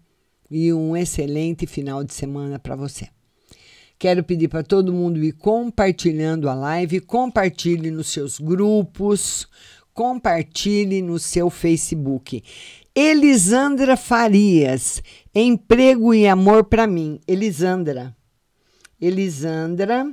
[0.49, 3.14] E um excelente final de semana para você.
[3.97, 9.47] Quero pedir para todo mundo ir compartilhando a live, compartilhe nos seus grupos,
[9.93, 12.43] compartilhe no seu Facebook.
[12.93, 15.01] Elisandra Farias,
[15.33, 17.21] emprego e amor para mim.
[17.25, 18.13] Elisandra.
[18.99, 20.11] Elisandra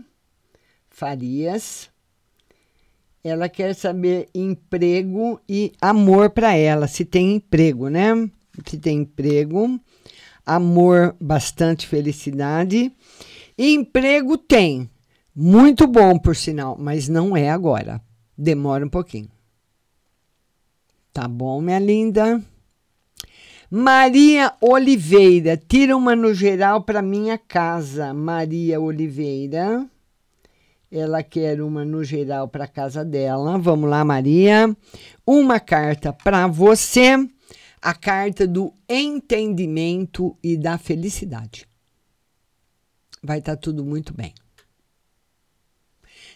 [0.89, 1.91] Farias.
[3.25, 8.29] Ela quer saber emprego e amor para ela, se tem emprego, né?
[8.67, 9.81] Se tem emprego,
[10.45, 12.93] amor, bastante felicidade
[13.65, 14.91] Emprego tem.
[15.33, 18.03] Muito bom, por sinal, mas não é agora.
[18.37, 19.29] Demora um pouquinho.
[21.13, 22.43] Tá bom, minha linda?
[23.71, 28.13] Maria Oliveira, tira uma no geral para minha casa.
[28.13, 29.87] Maria Oliveira.
[30.91, 33.59] Ela quer uma no geral para casa dela.
[33.59, 34.77] Vamos lá, Maria.
[35.25, 37.13] Uma carta para você.
[37.81, 41.71] A carta do entendimento e da felicidade
[43.23, 44.35] vai estar tá tudo muito bem.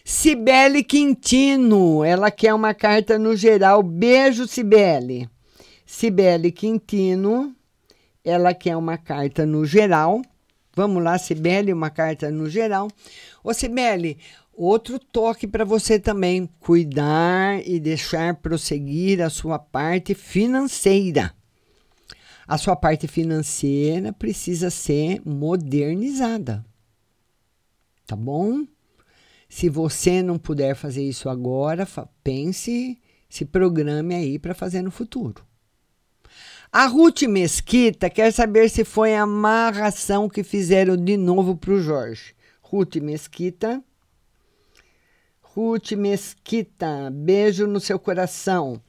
[0.09, 3.83] Cibele Quintino, ela quer uma carta no geral.
[3.83, 5.29] Beijo, Cibele.
[5.85, 7.53] Cibele Quintino,
[8.23, 10.21] ela quer uma carta no geral.
[10.73, 12.87] Vamos lá, Cibele, uma carta no geral.
[13.43, 14.17] Ô, Cibele,
[14.53, 21.33] outro toque para você também: cuidar e deixar prosseguir a sua parte financeira.
[22.47, 26.65] A sua parte financeira precisa ser modernizada
[28.07, 28.65] tá bom?
[29.49, 31.87] Se você não puder fazer isso agora,
[32.23, 32.99] pense,
[33.29, 35.45] se programe aí para fazer no futuro.
[36.71, 41.79] A Ruth Mesquita quer saber se foi a amarração que fizeram de novo para o
[41.79, 42.35] Jorge.
[42.61, 43.81] Ruth Mesquita.
[45.41, 48.81] Ruth Mesquita, beijo no seu coração.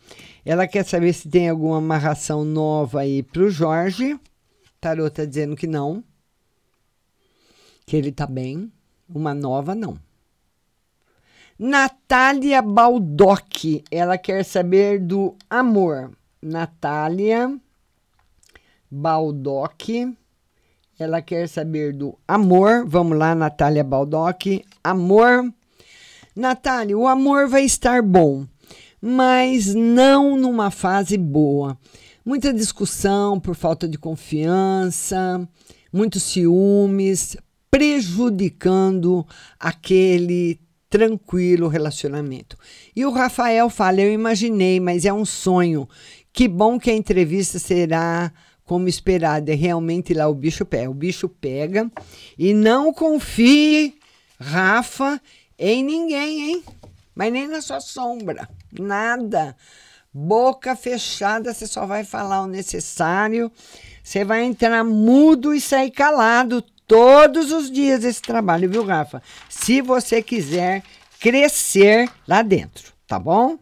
[0.45, 4.19] Ela quer saber se tem alguma amarração nova aí para o Jorge.
[4.81, 6.05] Tarô tá dizendo que não.
[7.87, 8.71] Que ele tá bem.
[9.09, 9.99] Uma nova, não.
[11.59, 16.13] Natália Baldock, ela quer saber do amor.
[16.41, 17.59] Natália
[18.89, 20.17] Baldock,
[20.99, 22.87] ela quer saber do amor.
[22.87, 24.65] Vamos lá, Natália Baldock.
[24.85, 25.53] Amor.
[26.37, 28.47] Natália, o amor vai estar bom,
[29.01, 31.77] mas não numa fase boa.
[32.25, 35.49] Muita discussão por falta de confiança,
[35.93, 37.37] muitos ciúmes,
[37.71, 39.27] prejudicando
[39.59, 40.61] aquele
[40.91, 42.57] tranquilo relacionamento.
[42.95, 45.89] E o Rafael fala: Eu imaginei, mas é um sonho.
[46.33, 48.33] Que bom que a entrevista será
[48.65, 49.51] como esperado.
[49.51, 50.91] É realmente lá o bicho pega.
[50.91, 51.91] O bicho pega.
[52.39, 53.99] E não confie,
[54.39, 55.21] Rafa,
[55.59, 56.65] em ninguém, hein?
[57.15, 58.49] Mas nem na sua sombra.
[58.73, 59.57] Nada.
[60.13, 63.51] Boca fechada, você só vai falar o necessário.
[64.03, 69.23] Você vai entrar mudo e sair calado todos os dias esse trabalho, viu, Rafa?
[69.49, 70.83] Se você quiser
[71.21, 73.59] crescer lá dentro, tá bom?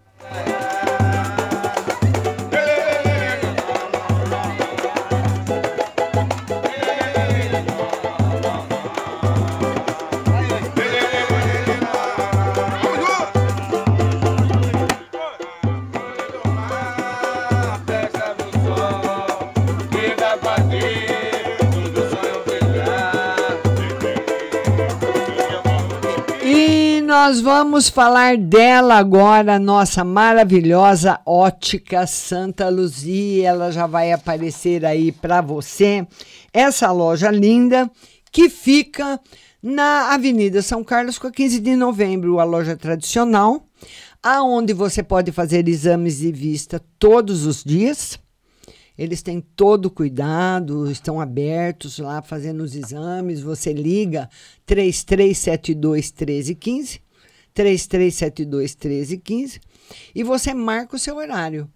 [27.26, 33.48] Nós vamos falar dela agora, nossa maravilhosa ótica Santa Luzia.
[33.48, 36.06] Ela já vai aparecer aí para você.
[36.52, 37.90] Essa loja linda
[38.30, 39.18] que fica
[39.60, 43.66] na Avenida São Carlos com a 15 de novembro, a loja tradicional,
[44.22, 48.20] aonde você pode fazer exames de vista todos os dias.
[48.96, 53.40] Eles têm todo o cuidado, estão abertos lá fazendo os exames.
[53.40, 54.30] Você liga
[54.64, 57.05] 3372 1315,
[57.56, 59.60] 3372 1315
[60.14, 61.68] e você marca o seu horário.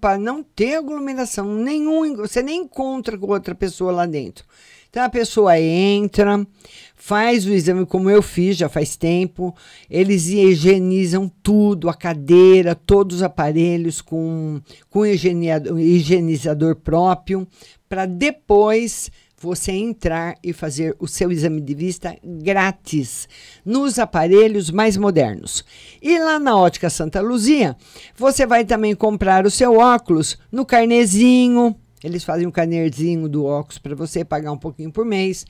[0.00, 4.44] Para não ter aglomeração nenhum, você nem encontra com outra pessoa lá dentro.
[4.90, 6.46] Então a pessoa entra,
[6.94, 9.54] faz o exame como eu fiz já faz tempo.
[9.88, 14.60] Eles higienizam tudo, a cadeira, todos os aparelhos com,
[14.90, 17.48] com higienizador próprio,
[17.88, 19.10] para depois
[19.42, 23.28] você entrar e fazer o seu exame de vista grátis
[23.64, 25.64] nos aparelhos mais modernos.
[26.00, 27.76] E lá na Ótica Santa Luzia,
[28.16, 31.74] você vai também comprar o seu óculos no carnezinho.
[32.04, 35.44] Eles fazem um carnezinho do óculos para você pagar um pouquinho por mês.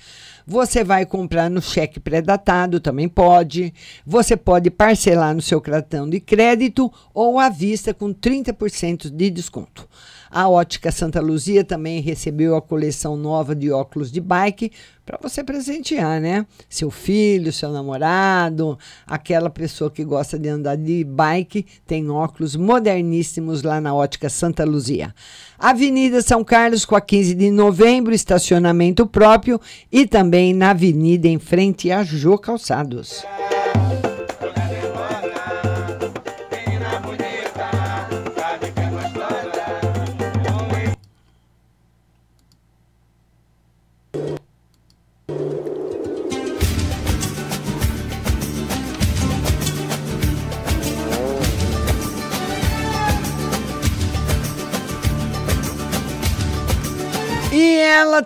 [0.47, 3.75] Você vai comprar no cheque pré-datado, também pode.
[4.07, 9.87] Você pode parcelar no seu cartão de crédito ou à vista com 30% de desconto.
[10.35, 14.73] A Ótica Santa Luzia também recebeu a coleção nova de óculos de bike
[15.05, 16.47] para você presentear, né?
[16.71, 23.63] Seu filho, seu namorado, aquela pessoa que gosta de andar de bike, tem óculos moderníssimos
[23.63, 25.15] lá na Ótica Santa Luzia.
[25.59, 29.61] Avenida São Carlos com a 15 de novembro, estacionamento próprio
[29.93, 33.23] e também na avenida em frente a Jô Calçados.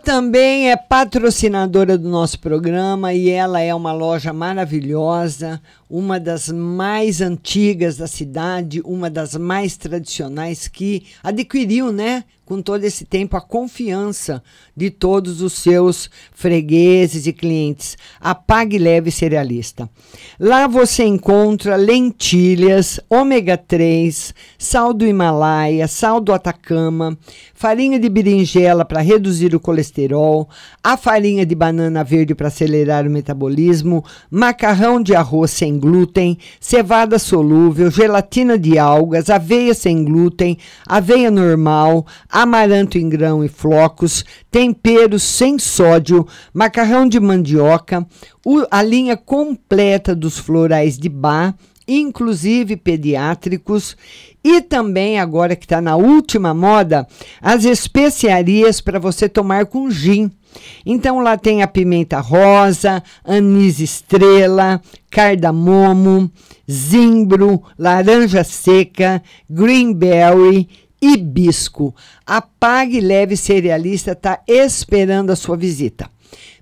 [0.07, 7.21] Também é patrocinadora do nosso programa e ela é uma loja maravilhosa, uma das mais
[7.21, 13.41] antigas da cidade, uma das mais tradicionais que adquiriu, né, com todo esse tempo a
[13.41, 14.41] confiança
[14.75, 17.99] de todos os seus fregueses e clientes.
[18.21, 19.91] A Pague Leve Cerealista.
[20.39, 27.19] Lá você encontra lentilhas, ômega 3, sal do Himalaia, sal do Atacama,
[27.53, 30.49] farinha de berinjela para reduzir o colesterol,
[30.83, 37.19] a farinha de banana verde para acelerar o metabolismo, macarrão de arroz sem glúten, cevada
[37.19, 45.23] solúvel, gelatina de algas, aveia sem glúten, aveia normal, amaranto em grão e flocos, temperos
[45.23, 48.07] sem sódio, macarrão de mandioca,
[48.71, 51.55] a linha completa dos florais de bar,
[51.87, 53.97] inclusive pediátricos,
[54.43, 57.07] e também, agora que está na última moda,
[57.41, 60.31] as especiarias para você tomar com gin.
[60.85, 64.81] Então lá tem a pimenta rosa, anis estrela,
[65.11, 66.31] cardamomo,
[66.71, 70.69] zimbro, laranja seca, greenberry
[71.01, 71.95] hibisco.
[72.27, 76.11] A Pague Leve Cerealista está esperando a sua visita.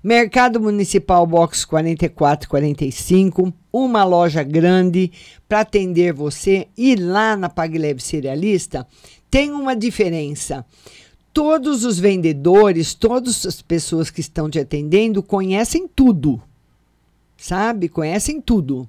[0.03, 5.11] Mercado Municipal Box 4445, uma loja grande
[5.49, 6.67] para atender você.
[6.77, 8.85] E lá na Pague Leve Cerealista
[9.31, 10.63] tem uma diferença.
[11.35, 16.41] Todos os vendedores, todas as pessoas que estão te atendendo conhecem tudo.
[17.35, 17.89] Sabe?
[17.89, 18.87] Conhecem tudo.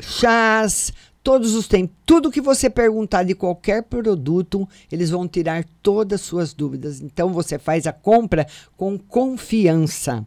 [0.00, 0.94] Chás,
[1.26, 1.96] todos os tempos.
[2.06, 7.00] Tudo que você perguntar de qualquer produto, eles vão tirar todas as suas dúvidas.
[7.00, 8.46] Então você faz a compra
[8.76, 10.24] com confiança.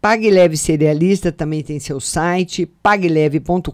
[0.00, 3.70] Pague Leve Cerealista também tem seu site, pagleve.com.br.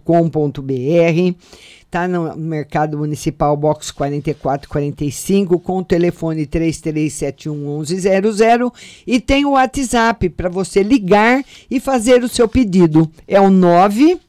[1.83, 8.71] Está no Mercado Municipal Box 4445 com o telefone 3371 1100
[9.07, 13.11] e tem o WhatsApp para você ligar e fazer o seu pedido.
[13.27, 14.19] É o 9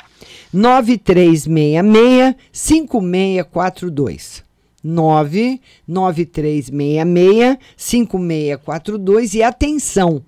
[0.53, 4.51] 9366 5642.
[4.83, 10.23] 99366 5642 e atenção,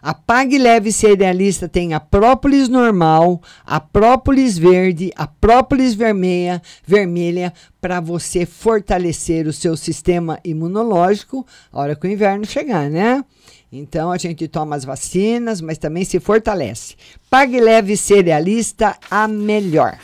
[0.00, 0.16] a
[0.56, 8.46] Leve Cerealista tem a própolis normal, a própolis verde, a própolis vermelha, vermelha para você
[8.46, 13.24] fortalecer o seu sistema imunológico a hora que o inverno chegar, né?
[13.70, 16.94] Então a gente toma as vacinas, mas também se fortalece.
[17.28, 19.98] Pague leve cerealista a melhor.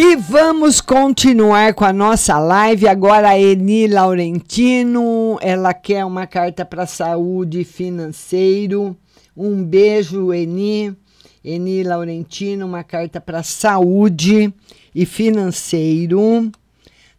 [0.00, 2.86] E vamos continuar com a nossa live.
[2.86, 8.96] Agora a Eni Laurentino, ela quer uma carta para saúde financeiro.
[9.40, 10.96] Um beijo, Eni.
[11.44, 14.52] Eni Laurentino, uma carta para saúde
[14.92, 16.50] e financeiro.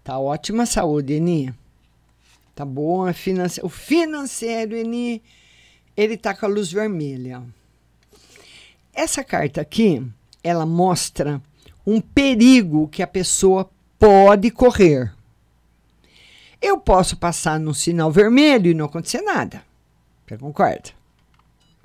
[0.03, 1.55] Tá ótima saúde, Eni.
[2.53, 3.13] Tá boa.
[3.13, 3.61] Finance...
[3.63, 5.24] O financeiro, Eni,
[5.95, 7.41] ele tá com a luz vermelha.
[8.93, 10.05] Essa carta aqui,
[10.43, 11.41] ela mostra
[11.88, 15.13] um perigo que a pessoa pode correr.
[16.61, 19.63] Eu posso passar no sinal vermelho e não acontecer nada.
[20.28, 20.99] Você concorda?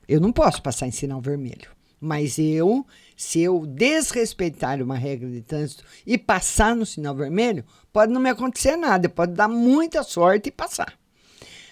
[0.09, 1.71] Eu não posso passar em sinal vermelho.
[2.01, 2.87] Mas eu,
[3.17, 8.29] se eu desrespeitar uma regra de trânsito e passar no sinal vermelho, pode não me
[8.29, 10.93] acontecer nada, pode dar muita sorte e passar.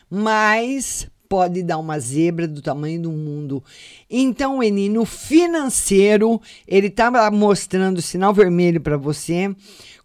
[0.08, 3.64] Mas pode dar uma zebra do tamanho do mundo.
[4.08, 9.54] Então, Eni, no financeiro, ele estava mostrando sinal vermelho para você.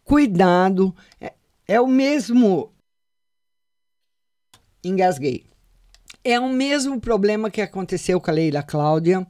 [0.05, 1.33] Cuidado, é,
[1.67, 2.71] é o mesmo.
[4.83, 5.45] Engasguei.
[6.29, 9.25] É o mesmo problema que aconteceu com a Leila Cláudia.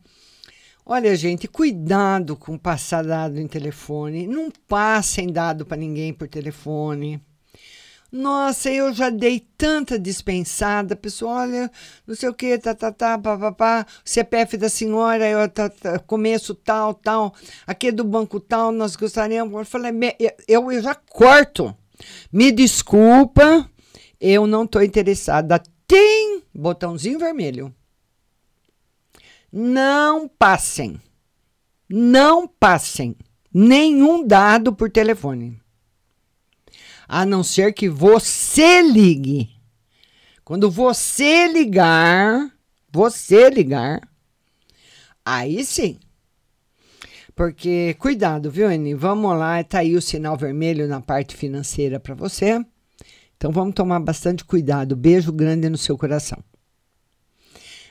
[0.84, 4.26] Olha, gente, cuidado com passar dado em telefone.
[4.26, 7.22] Não passem dado para ninguém por telefone.
[8.12, 10.96] Nossa, eu já dei tanta dispensada.
[10.96, 11.72] Pessoal, olha,
[12.08, 13.86] não sei o que, tá, tá, tá, papapá.
[14.04, 17.32] CPF da senhora, eu tá, tá, começo tal, tal.
[17.68, 19.54] Aqui é do banco tal, nós gostaríamos.
[19.54, 19.92] Eu falei,
[20.48, 21.78] eu, eu já corto.
[22.34, 23.70] Me desculpa,
[24.20, 25.62] eu não estou interessada.
[25.88, 27.74] Tem botãozinho vermelho.
[29.52, 31.02] Não passem.
[31.90, 33.16] Não passem
[33.54, 35.60] nenhum dado por telefone.
[37.08, 39.50] A não ser que você ligue.
[40.44, 42.52] Quando você ligar,
[42.92, 44.02] você ligar,
[45.26, 45.98] aí sim.
[47.36, 48.94] Porque, cuidado, viu, Eni?
[48.94, 52.66] Vamos lá, tá aí o sinal vermelho na parte financeira para você.
[53.38, 54.96] Então vamos tomar bastante cuidado.
[54.96, 56.40] Beijo grande no seu coração.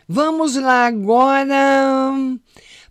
[0.09, 2.15] Vamos lá agora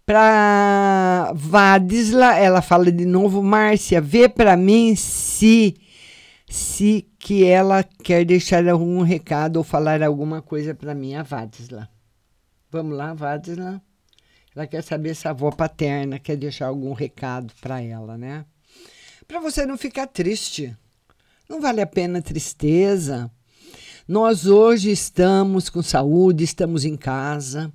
[0.06, 2.36] para Vadisla.
[2.38, 5.76] Ela fala de novo, Márcia, vê para mim se
[6.48, 11.90] se que ela quer deixar algum recado ou falar alguma coisa para mim, a Vadisla.
[12.72, 13.82] Vamos lá, Vadisla.
[14.56, 18.46] Ela quer saber se a avó paterna quer deixar algum recado para ela, né?
[19.28, 20.76] Para você não ficar triste.
[21.48, 23.30] Não vale a pena tristeza.
[24.08, 27.72] Nós hoje estamos com saúde, estamos em casa.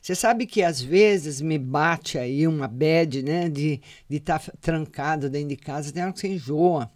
[0.00, 3.50] Você sabe que às vezes me bate aí uma bad, né?
[3.50, 6.90] De estar de tá trancado dentro de casa, tem hora que você enjoa.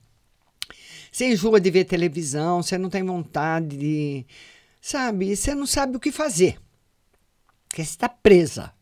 [1.12, 4.26] Você enjoa de ver televisão, você não tem vontade de.
[4.80, 5.36] Sabe?
[5.36, 6.58] Você não sabe o que fazer.
[7.68, 8.72] Porque você está presa.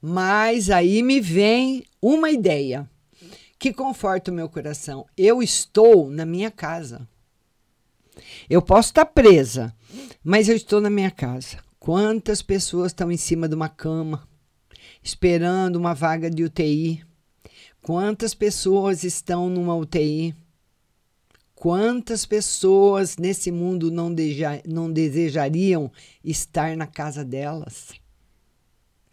[0.00, 2.88] Mas aí me vem uma ideia
[3.64, 5.06] que conforta o meu coração.
[5.16, 7.08] Eu estou na minha casa.
[8.46, 9.74] Eu posso estar presa,
[10.22, 11.64] mas eu estou na minha casa.
[11.78, 14.28] Quantas pessoas estão em cima de uma cama,
[15.02, 17.06] esperando uma vaga de UTI?
[17.80, 20.36] Quantas pessoas estão numa UTI?
[21.54, 25.90] Quantas pessoas nesse mundo não, deja, não desejariam
[26.22, 27.92] estar na casa delas?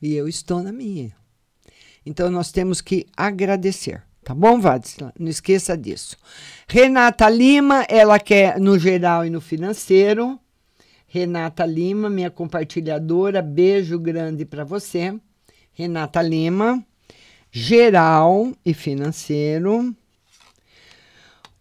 [0.02, 1.16] E eu estou na minha.
[2.06, 4.11] Então nós temos que agradecer.
[4.24, 5.12] Tá bom, Vadisla?
[5.18, 6.16] Não esqueça disso.
[6.68, 10.40] Renata Lima, ela quer no geral e no financeiro.
[11.08, 15.14] Renata Lima, minha compartilhadora, beijo grande para você.
[15.74, 16.86] Renata Lima,
[17.52, 19.96] geral e financeiro.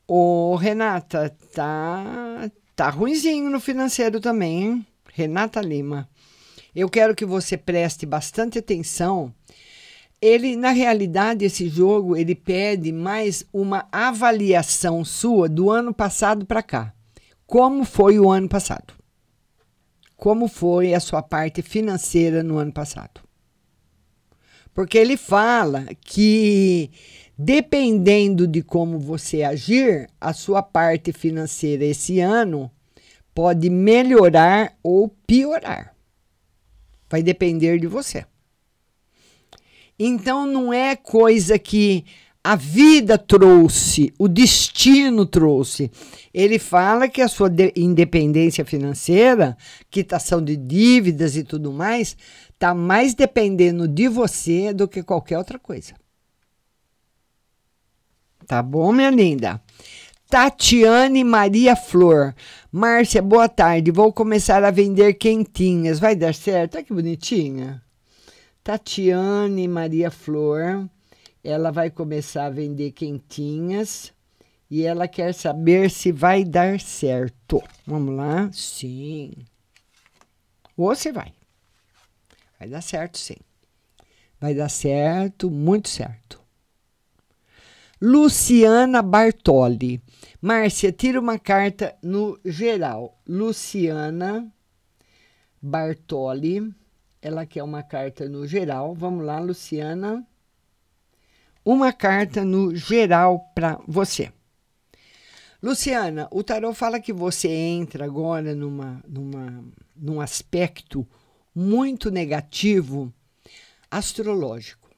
[0.06, 4.86] Ô, Renata, tá tá ruimzinho no financeiro também, hein?
[5.12, 6.08] Renata Lima.
[6.74, 9.34] Eu quero que você preste bastante atenção
[10.20, 16.62] ele na realidade esse jogo ele pede mais uma avaliação sua do ano passado para
[16.62, 16.92] cá.
[17.46, 18.94] Como foi o ano passado?
[20.16, 23.22] Como foi a sua parte financeira no ano passado?
[24.74, 26.90] Porque ele fala que
[27.36, 32.70] dependendo de como você agir, a sua parte financeira esse ano
[33.34, 35.96] pode melhorar ou piorar.
[37.08, 38.26] Vai depender de você.
[40.02, 42.06] Então não é coisa que
[42.42, 45.90] a vida trouxe, o destino trouxe.
[46.32, 49.54] Ele fala que a sua independência financeira,
[49.90, 52.16] quitação de dívidas e tudo mais,
[52.54, 55.92] está mais dependendo de você do que qualquer outra coisa.
[58.46, 59.60] Tá bom, minha linda?
[60.30, 62.34] Tatiane Maria Flor.
[62.72, 63.90] Márcia, boa tarde.
[63.90, 65.98] Vou começar a vender quentinhas.
[65.98, 66.76] Vai dar certo?
[66.76, 67.82] Olha que bonitinha.
[68.62, 70.88] Tatiane Maria Flor,
[71.42, 74.12] ela vai começar a vender quentinhas
[74.70, 77.62] e ela quer saber se vai dar certo.
[77.86, 78.50] Vamos lá?
[78.52, 79.32] Sim.
[80.76, 81.32] Ou você vai.
[82.58, 83.36] Vai dar certo, sim.
[84.38, 86.40] Vai dar certo, muito certo.
[88.00, 90.02] Luciana Bartoli.
[90.40, 93.20] Márcia, tira uma carta no geral.
[93.26, 94.50] Luciana
[95.60, 96.74] Bartoli.
[97.22, 98.94] Ela quer uma carta no geral.
[98.94, 100.26] Vamos lá, Luciana.
[101.64, 104.32] Uma carta no geral para você.
[105.62, 109.62] Luciana, o tarot fala que você entra agora numa, numa,
[109.94, 111.06] num aspecto
[111.54, 113.12] muito negativo
[113.90, 114.88] astrológico.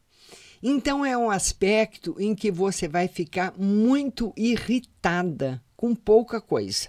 [0.63, 6.89] Então é um aspecto em que você vai ficar muito irritada com pouca coisa.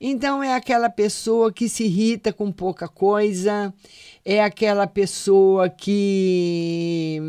[0.00, 3.72] Então é aquela pessoa que se irrita com pouca coisa,
[4.24, 7.20] é aquela pessoa que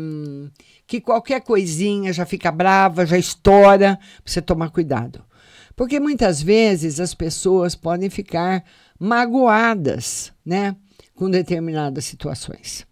[0.86, 5.24] que qualquer coisinha já fica brava, já estoura, você tomar cuidado.
[5.74, 8.62] Porque muitas vezes as pessoas podem ficar
[8.98, 10.76] magoadas, né,
[11.14, 12.86] com determinadas situações.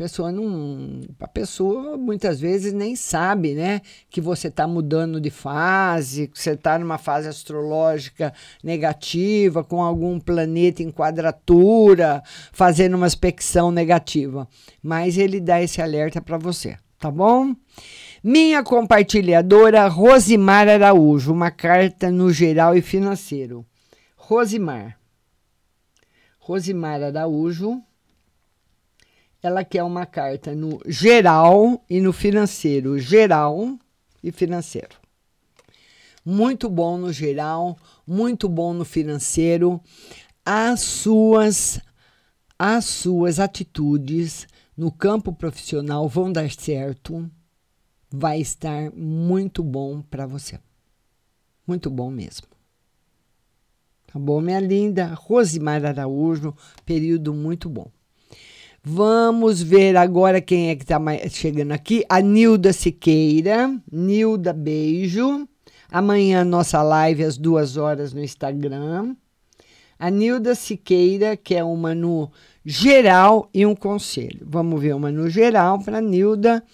[0.00, 6.26] Pessoa não, a pessoa muitas vezes nem sabe, né, que você está mudando de fase,
[6.26, 8.32] que você está numa fase astrológica
[8.64, 14.48] negativa, com algum planeta em quadratura, fazendo uma aspecção negativa.
[14.82, 17.54] Mas ele dá esse alerta para você, tá bom?
[18.24, 23.66] Minha compartilhadora Rosimar Araújo, uma carta no geral e financeiro.
[24.16, 24.98] Rosimar.
[26.38, 27.82] Rosimar Araújo.
[29.42, 32.98] Ela quer uma carta no geral e no financeiro.
[32.98, 33.78] Geral
[34.22, 34.96] e financeiro.
[36.24, 39.80] Muito bom no geral, muito bom no financeiro.
[40.44, 41.80] As suas
[42.58, 47.30] as suas atitudes no campo profissional vão dar certo
[48.10, 50.58] vai estar muito bom para você.
[51.66, 52.48] Muito bom mesmo.
[54.12, 55.14] Tá bom, minha linda?
[55.14, 57.90] Rosimar Araújo, período muito bom.
[58.82, 62.02] Vamos ver agora quem é que está chegando aqui.
[62.08, 63.78] A Nilda Siqueira.
[63.92, 65.46] Nilda, beijo.
[65.90, 69.14] Amanhã nossa live às duas horas no Instagram.
[69.98, 72.30] A Nilda Siqueira, que é uma no
[72.64, 74.46] geral e um conselho.
[74.48, 76.64] Vamos ver uma no geral para Nilda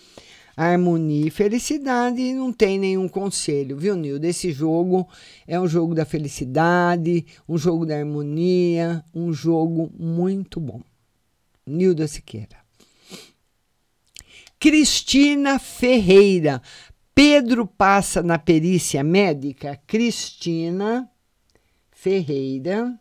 [0.56, 4.26] harmonia e felicidade e não tem nenhum conselho, viu, Nildo?
[4.26, 5.06] Esse jogo
[5.46, 10.80] é um jogo da felicidade, um jogo da harmonia, um jogo muito bom.
[11.66, 12.64] Nilda Siqueira.
[14.58, 16.62] Cristina Ferreira.
[17.14, 19.80] Pedro passa na perícia médica.
[19.86, 21.10] Cristina
[21.90, 22.98] Ferreira.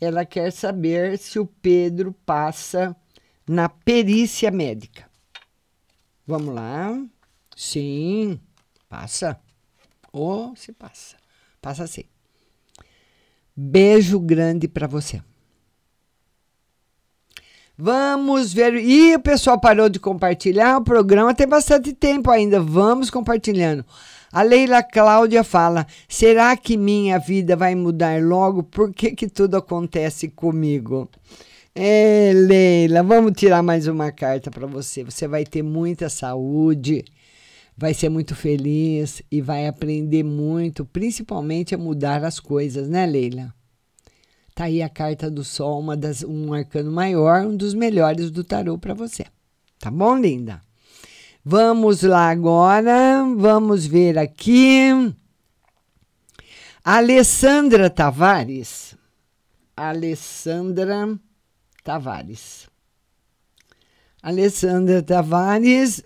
[0.00, 2.96] Ela quer saber se o Pedro passa
[3.48, 5.08] na perícia médica.
[6.26, 6.92] Vamos lá.
[7.56, 8.40] Sim,
[8.88, 9.40] passa.
[10.12, 11.16] Ou oh, se passa.
[11.60, 12.04] Passa sim.
[13.56, 15.22] Beijo grande para você.
[17.76, 18.74] Vamos ver.
[18.76, 20.78] E o pessoal parou de compartilhar.
[20.78, 22.60] O programa tem bastante tempo ainda.
[22.60, 23.84] Vamos compartilhando.
[24.32, 28.62] A Leila Cláudia fala: será que minha vida vai mudar logo?
[28.62, 31.08] Por que, que tudo acontece comigo?
[31.74, 35.02] É, Leila, vamos tirar mais uma carta para você.
[35.02, 37.04] Você vai ter muita saúde,
[37.76, 43.52] vai ser muito feliz e vai aprender muito, principalmente a mudar as coisas, né, Leila?
[44.54, 48.44] Tá aí a carta do Sol, uma das, um arcano maior, um dos melhores do
[48.44, 49.26] tarô para você.
[49.80, 50.62] Tá bom, linda?
[51.44, 55.12] Vamos lá agora, vamos ver aqui.
[56.84, 58.94] Alessandra Tavares.
[59.76, 61.18] Alessandra
[61.82, 62.68] Tavares.
[64.22, 66.02] Alessandra Tavares.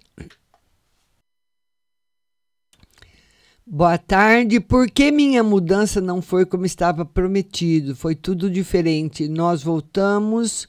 [3.70, 4.60] Boa tarde.
[4.60, 7.94] Por que minha mudança não foi como estava prometido?
[7.94, 9.28] Foi tudo diferente.
[9.28, 10.66] Nós voltamos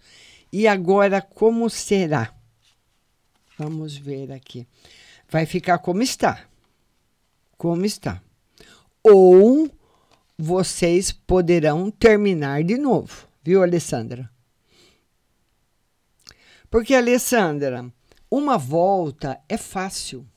[0.52, 2.36] e agora como será?
[3.58, 4.68] Vamos ver aqui.
[5.30, 6.46] Vai ficar como está.
[7.58, 8.22] Como está.
[9.02, 9.72] Ou
[10.38, 14.30] vocês poderão terminar de novo, viu, Alessandra?
[16.70, 17.90] Porque, Alessandra,
[18.30, 20.28] uma volta é fácil.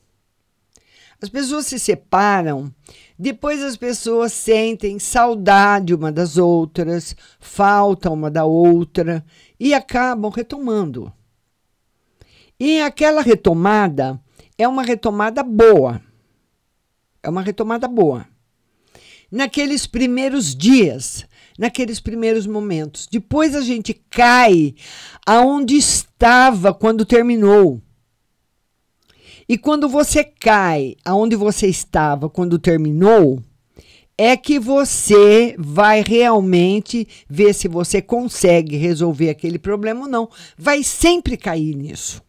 [1.23, 2.69] As pessoas se separam,
[3.17, 9.25] depois as pessoas sentem saudade uma das outras, falta uma da outra
[9.57, 11.13] e acabam retomando.
[12.59, 14.19] E aquela retomada
[14.57, 16.01] é uma retomada boa.
[17.23, 18.27] É uma retomada boa.
[19.31, 21.25] Naqueles primeiros dias,
[21.57, 23.07] naqueles primeiros momentos.
[23.09, 24.75] Depois a gente cai
[25.25, 27.81] aonde estava quando terminou.
[29.47, 33.41] E quando você cai aonde você estava quando terminou,
[34.17, 40.29] é que você vai realmente ver se você consegue resolver aquele problema ou não.
[40.57, 42.21] Vai sempre cair nisso.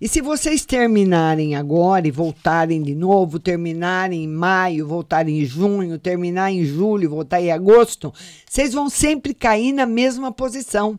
[0.00, 5.96] E se vocês terminarem agora e voltarem de novo, terminarem em maio, voltarem em junho,
[5.96, 8.12] terminar em julho, voltar em agosto,
[8.44, 10.98] vocês vão sempre cair na mesma posição.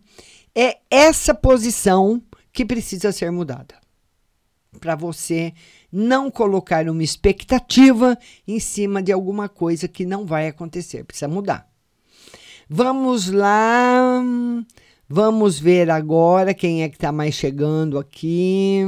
[0.56, 2.22] É essa posição
[2.54, 3.83] que precisa ser mudada.
[4.80, 5.54] Para você
[5.92, 8.18] não colocar uma expectativa
[8.48, 11.68] em cima de alguma coisa que não vai acontecer, precisa mudar.
[12.70, 14.22] Vamos lá.
[15.08, 18.82] Vamos ver agora quem é que está mais chegando aqui.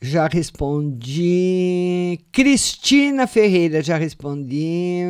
[0.00, 2.20] Já respondi.
[2.30, 5.02] Cristina Ferreira, já respondi.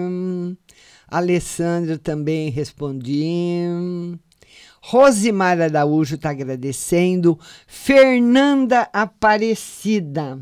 [1.06, 3.62] Alessandra também respondi.
[4.90, 7.38] Rosimar Araújo está agradecendo.
[7.66, 10.40] Fernanda Aparecida.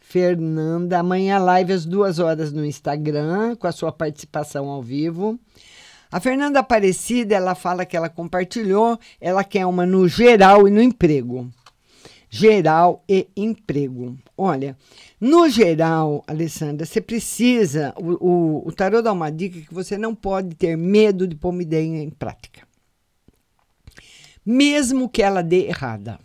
[0.00, 5.38] Fernanda, amanhã live às duas horas no Instagram, com a sua participação ao vivo.
[6.10, 10.82] A Fernanda Aparecida, ela fala que ela compartilhou, ela quer uma no geral e no
[10.82, 11.48] emprego.
[12.28, 14.18] Geral e emprego.
[14.36, 14.76] Olha,
[15.20, 17.94] no geral, Alessandra, você precisa.
[17.96, 21.50] O, o, o tarô dá uma dica que você não pode ter medo de pôr
[21.50, 22.66] uma ideia em prática.
[24.50, 26.18] Mesmo que ela dê errada.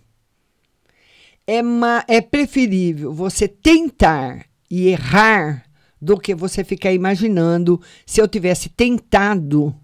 [1.46, 1.60] É,
[2.08, 5.66] é preferível você tentar e errar
[6.02, 9.76] do que você ficar imaginando se eu tivesse tentado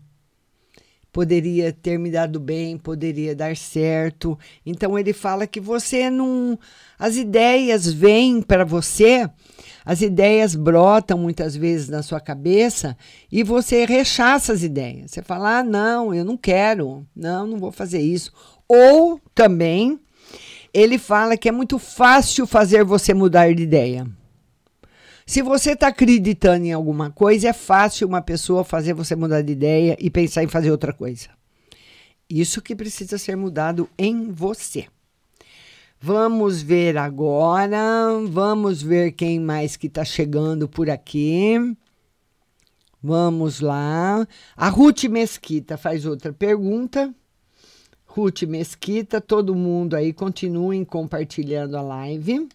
[1.11, 4.37] poderia ter me dado bem, poderia dar certo.
[4.65, 6.57] Então ele fala que você não
[6.97, 9.29] as ideias vêm para você,
[9.89, 12.95] as ideias brotam muitas vezes na sua cabeça
[13.31, 15.09] e você rechaça as ideias.
[15.09, 17.07] Você fala: "Ah, não, eu não quero.
[17.15, 18.31] Não, não vou fazer isso".
[18.67, 19.99] Ou também
[20.71, 24.05] ele fala que é muito fácil fazer você mudar de ideia.
[25.25, 29.53] Se você está acreditando em alguma coisa, é fácil uma pessoa fazer você mudar de
[29.53, 31.29] ideia e pensar em fazer outra coisa.
[32.29, 34.85] Isso que precisa ser mudado em você.
[36.01, 37.77] Vamos ver agora,
[38.29, 41.75] vamos ver quem mais que está chegando por aqui.
[43.03, 44.25] Vamos lá.
[44.55, 47.13] A Ruth Mesquita faz outra pergunta.
[48.05, 52.47] Ruth Mesquita, todo mundo aí continuem compartilhando a live.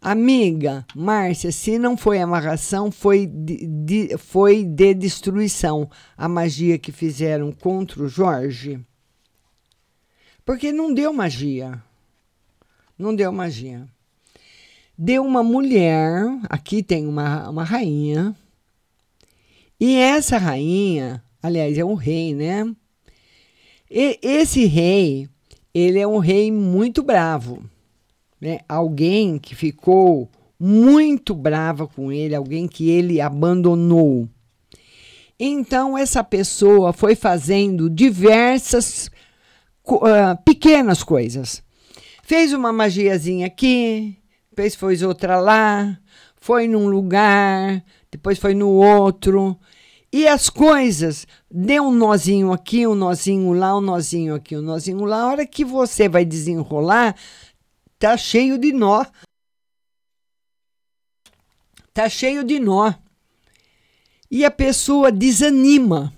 [0.00, 6.90] Amiga, Márcia, se não foi amarração, foi de, de, foi de destruição a magia que
[6.90, 8.80] fizeram contra o Jorge?
[10.42, 11.82] Porque não deu magia.
[13.00, 13.86] Não deu magia.
[14.96, 18.36] Deu uma mulher, aqui tem uma, uma rainha,
[19.78, 22.70] e essa rainha, aliás, é um rei, né?
[23.90, 25.28] E esse rei,
[25.72, 27.64] ele é um rei muito bravo
[28.40, 30.28] né, alguém que ficou
[30.58, 34.28] muito brava com ele, alguém que ele abandonou.
[35.38, 39.10] Então, essa pessoa foi fazendo diversas
[39.86, 41.62] uh, pequenas coisas.
[42.30, 44.16] Fez uma magiazinha aqui,
[44.54, 45.98] fez outra lá,
[46.36, 49.58] foi num lugar, depois foi no outro.
[50.12, 55.04] E as coisas, deu um nozinho aqui, um nozinho lá, um nozinho aqui, um nozinho
[55.04, 55.22] lá.
[55.22, 57.16] A hora que você vai desenrolar,
[57.98, 59.04] Tá cheio de nó.
[61.92, 62.94] Tá cheio de nó.
[64.30, 66.16] E a pessoa desanima.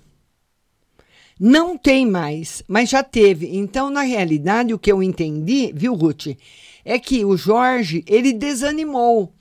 [1.44, 3.56] Não tem mais, mas já teve.
[3.56, 6.36] Então, na realidade, o que eu entendi, viu, Ruth,
[6.84, 9.32] é que o Jorge, ele desanimou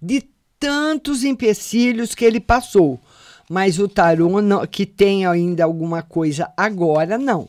[0.00, 0.24] de
[0.58, 2.98] tantos empecilhos que ele passou.
[3.50, 4.30] Mas o tarô,
[4.66, 7.46] que tem ainda alguma coisa agora, não.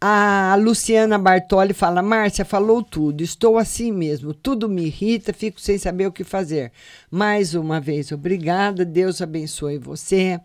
[0.00, 5.78] A Luciana Bartoli fala: Márcia, falou tudo, estou assim mesmo, tudo me irrita, fico sem
[5.78, 6.72] saber o que fazer.
[7.08, 10.40] Mais uma vez, obrigada, Deus abençoe você.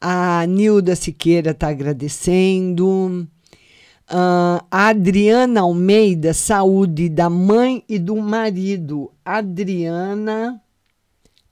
[0.00, 3.28] A Nilda Siqueira está agradecendo.
[4.10, 9.12] Uh, a Adriana Almeida, saúde da mãe e do marido.
[9.22, 10.58] Adriana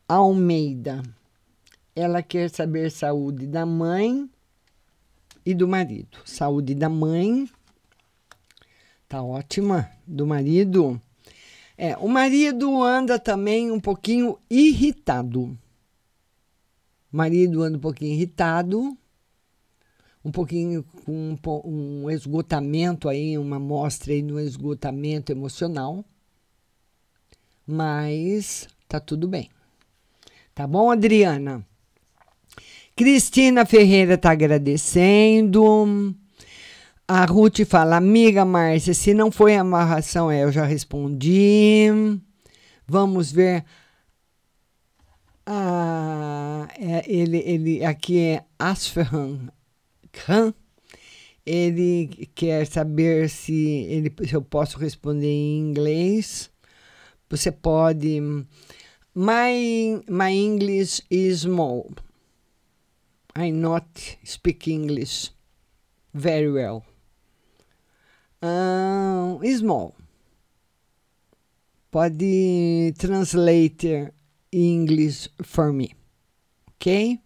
[0.09, 1.03] Almeida.
[1.95, 4.27] Ela quer saber saúde da mãe
[5.45, 6.17] e do marido.
[6.25, 7.51] Saúde da mãe.
[9.07, 9.91] Tá ótima.
[10.07, 10.99] Do marido.
[11.77, 15.55] É, o marido anda também um pouquinho irritado.
[17.11, 18.97] Marido anda um pouquinho irritado,
[20.25, 26.05] um pouquinho com um, um esgotamento aí, uma mostra aí no esgotamento emocional.
[27.67, 29.51] Mas tá tudo bem.
[30.55, 31.65] Tá bom, Adriana?
[32.97, 36.15] Cristina Ferreira está agradecendo.
[37.07, 41.87] A Ruth fala, amiga Márcia, se não foi amarração, é, eu já respondi.
[42.87, 43.65] Vamos ver.
[45.51, 49.49] Ah, é, ele, ele aqui é Asfahan
[50.13, 50.53] Khan.
[51.47, 53.55] Ele quer saber se,
[53.89, 56.51] ele, se eu posso responder em inglês.
[57.31, 58.21] Você pode.
[59.15, 61.93] My, my English is small.
[63.35, 65.33] I not speak English
[66.13, 66.85] very well.
[68.43, 69.95] Uh, small.
[71.91, 74.13] Pode translate
[74.53, 75.91] English for me.
[76.75, 77.21] Ok?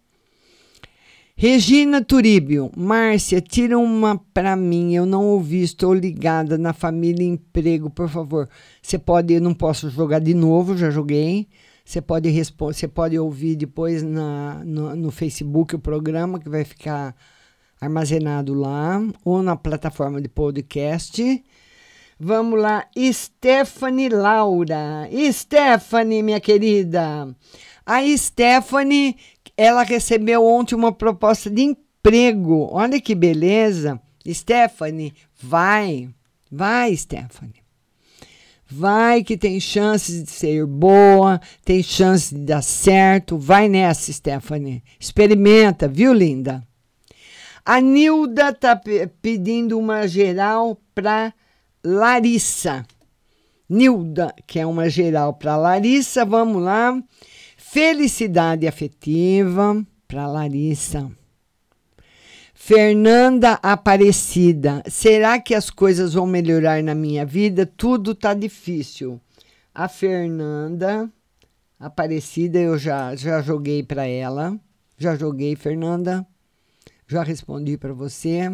[1.35, 4.93] Regina Turíbio, Márcia, tira uma para mim.
[4.93, 8.47] Eu não ouvi, estou ligada na família emprego, por favor.
[8.81, 11.47] Você pode, eu não posso jogar de novo, já joguei.
[11.83, 16.63] Você pode responder, você pode ouvir depois na, no, no Facebook o programa que vai
[16.63, 17.15] ficar
[17.81, 21.43] armazenado lá ou na plataforma de podcast.
[22.19, 25.09] Vamos lá, Stephanie Laura.
[25.31, 27.35] Stephanie, minha querida.
[27.85, 29.17] A Stephanie,
[29.57, 32.69] ela recebeu ontem uma proposta de emprego.
[32.71, 33.99] Olha que beleza.
[34.27, 36.09] Stephanie, vai.
[36.49, 37.63] Vai, Stephanie.
[38.69, 43.37] Vai que tem chances de ser boa, tem chances de dar certo.
[43.37, 44.83] Vai nessa, Stephanie.
[44.99, 46.65] Experimenta, viu, linda?
[47.65, 48.79] A Nilda tá
[49.21, 51.33] pedindo uma geral para
[51.83, 52.85] Larissa.
[53.69, 57.01] Nilda, que é uma geral para Larissa, vamos lá.
[57.57, 61.11] Felicidade afetiva para Larissa.
[62.53, 67.65] Fernanda Aparecida, será que as coisas vão melhorar na minha vida?
[67.65, 69.19] Tudo tá difícil.
[69.73, 71.11] A Fernanda
[71.79, 74.57] Aparecida, eu já, já joguei para ela.
[74.97, 76.25] Já joguei, Fernanda.
[77.05, 78.49] Já respondi para você.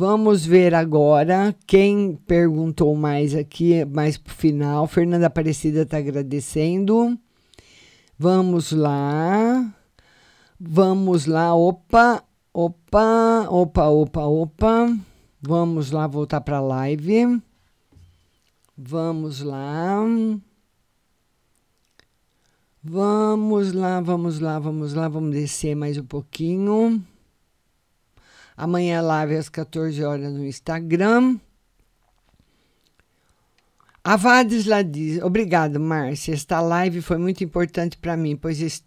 [0.00, 4.86] Vamos ver agora quem perguntou mais aqui, mais para o final.
[4.86, 7.18] Fernanda Aparecida está agradecendo.
[8.18, 9.70] Vamos lá.
[10.58, 11.54] Vamos lá.
[11.54, 14.98] Opa, opa, opa, opa, opa.
[15.38, 17.38] Vamos lá voltar para a live.
[18.78, 20.02] Vamos lá.
[22.82, 27.04] Vamos lá, vamos lá, vamos lá, vamos descer mais um pouquinho.
[28.60, 31.40] Amanhã live às 14 horas no Instagram.
[34.04, 36.34] A Vadisla diz: Obrigado, Márcia.
[36.34, 38.84] Esta live foi muito importante para mim, pois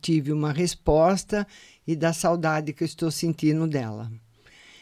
[0.00, 1.46] tive uma resposta
[1.86, 4.10] e da saudade que eu estou sentindo dela.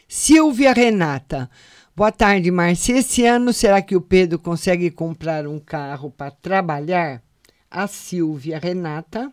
[0.07, 1.47] Silvia Renata.
[1.95, 2.97] Boa tarde, Márcia.
[2.97, 7.21] Esse ano, será que o Pedro consegue comprar um carro para trabalhar?
[7.69, 9.31] A Silvia Renata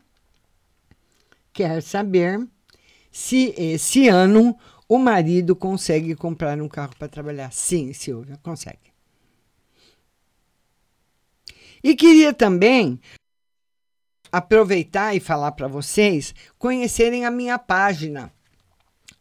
[1.55, 2.47] quer saber
[3.11, 4.57] se esse ano
[4.91, 7.53] o marido consegue comprar um carro para trabalhar.
[7.53, 8.91] Sim, Silvia, consegue.
[11.81, 13.01] E queria também
[14.33, 18.33] aproveitar e falar para vocês conhecerem a minha página.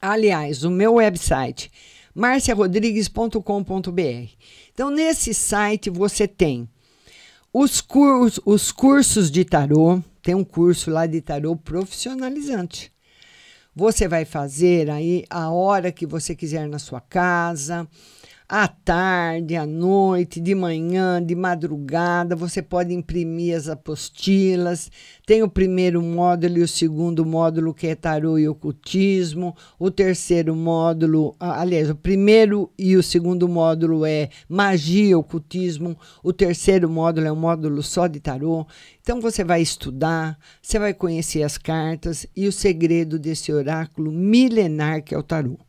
[0.02, 1.72] Aliás, o meu website,
[2.16, 4.34] marciarodrigues.com.br.
[4.74, 6.68] Então, nesse site você tem
[7.54, 12.92] os, curs, os cursos de tarô, tem um curso lá de tarô profissionalizante.
[13.76, 17.88] Você vai fazer aí a hora que você quiser na sua casa,
[18.50, 22.36] à tarde, à noite, de manhã, de madrugada.
[22.36, 24.90] Você pode imprimir as apostilas.
[25.24, 29.56] Tem o primeiro módulo e o segundo módulo, que é tarô e ocultismo.
[29.78, 35.96] O terceiro módulo, aliás, o primeiro e o segundo módulo é magia e ocultismo.
[36.24, 38.66] O terceiro módulo é um módulo só de tarô.
[39.00, 45.04] Então você vai estudar, você vai conhecer as cartas e o segredo desse oráculo milenar
[45.04, 45.69] que é o tarô.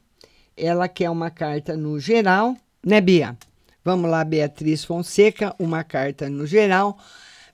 [0.55, 2.55] Ela quer uma carta no geral,
[2.85, 3.37] né, Bia?
[3.83, 6.97] Vamos lá, Beatriz Fonseca, uma carta no geral.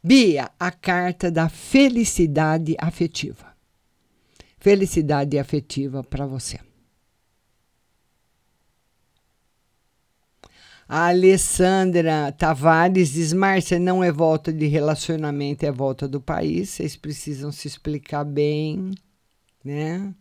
[0.04, 3.48] Bia, a carta da felicidade afetiva.
[4.60, 6.60] Felicidade afetiva para você.
[10.90, 16.70] A Alessandra Tavares diz: Márcia, não é volta de relacionamento, é volta do país.
[16.70, 18.92] Vocês precisam se explicar bem,
[19.64, 20.14] né?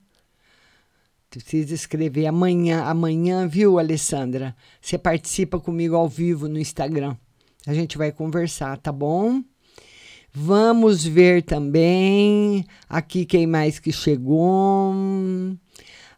[1.30, 4.56] Precisa escrever amanhã, amanhã, viu, Alessandra?
[4.80, 7.16] Você participa comigo ao vivo no Instagram.
[7.66, 9.42] A gente vai conversar, tá bom?
[10.32, 14.92] Vamos ver também aqui quem mais que chegou.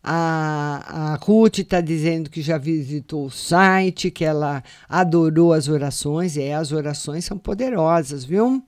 [0.03, 6.37] A, a Ruth está dizendo que já visitou o site, que ela adorou as orações.
[6.37, 8.63] É, as orações são poderosas, viu?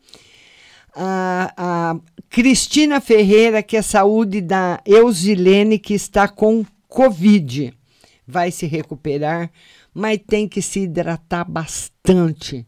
[0.94, 1.96] A, a
[2.28, 7.72] Cristina Ferreira, que é saúde da Eusilene, que está com Covid.
[8.26, 9.50] Vai se recuperar,
[9.94, 12.66] mas tem que se hidratar bastante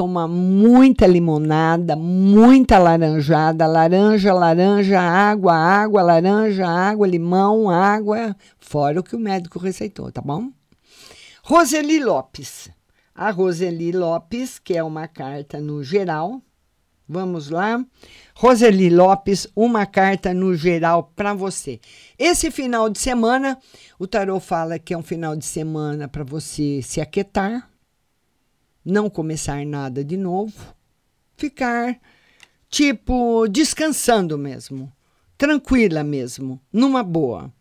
[0.00, 9.02] toma muita limonada, muita laranjada, laranja, laranja, água, água, laranja, água, limão, água, fora o
[9.02, 10.48] que o médico receitou, tá bom?
[11.42, 12.70] Roseli Lopes.
[13.14, 16.40] A Roseli Lopes, que é uma carta no geral.
[17.06, 17.84] Vamos lá.
[18.34, 21.78] Roseli Lopes, uma carta no geral para você.
[22.18, 23.58] Esse final de semana,
[23.98, 27.68] o tarô fala que é um final de semana para você se aquietar,
[28.84, 30.74] não começar nada de novo,
[31.36, 31.98] ficar
[32.68, 34.92] tipo descansando mesmo,
[35.36, 37.52] tranquila mesmo, numa boa.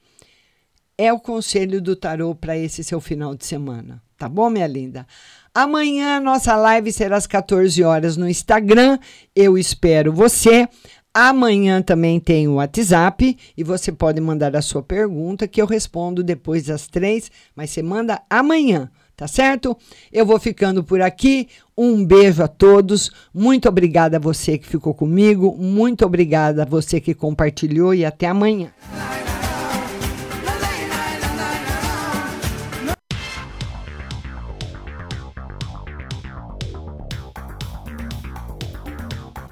[0.98, 5.08] É o conselho do tarô para esse seu final de semana, tá bom, minha linda?
[5.54, 9.00] Amanhã nossa live será às 14 horas no Instagram.
[9.36, 10.68] Eu espero você.
[11.14, 16.24] Amanhã também tem o WhatsApp e você pode mandar a sua pergunta que eu respondo
[16.24, 19.76] depois das três, mas você manda amanhã tá certo?
[20.14, 21.50] Eu vou ficando por aqui.
[21.78, 23.12] Um beijo a todos.
[23.34, 25.58] Muito obrigada a você que ficou comigo.
[25.60, 28.72] Muito obrigada a você que compartilhou e até amanhã.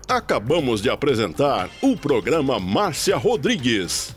[0.08, 4.17] Acabamos de apresentar o programa Márcia Rodrigues.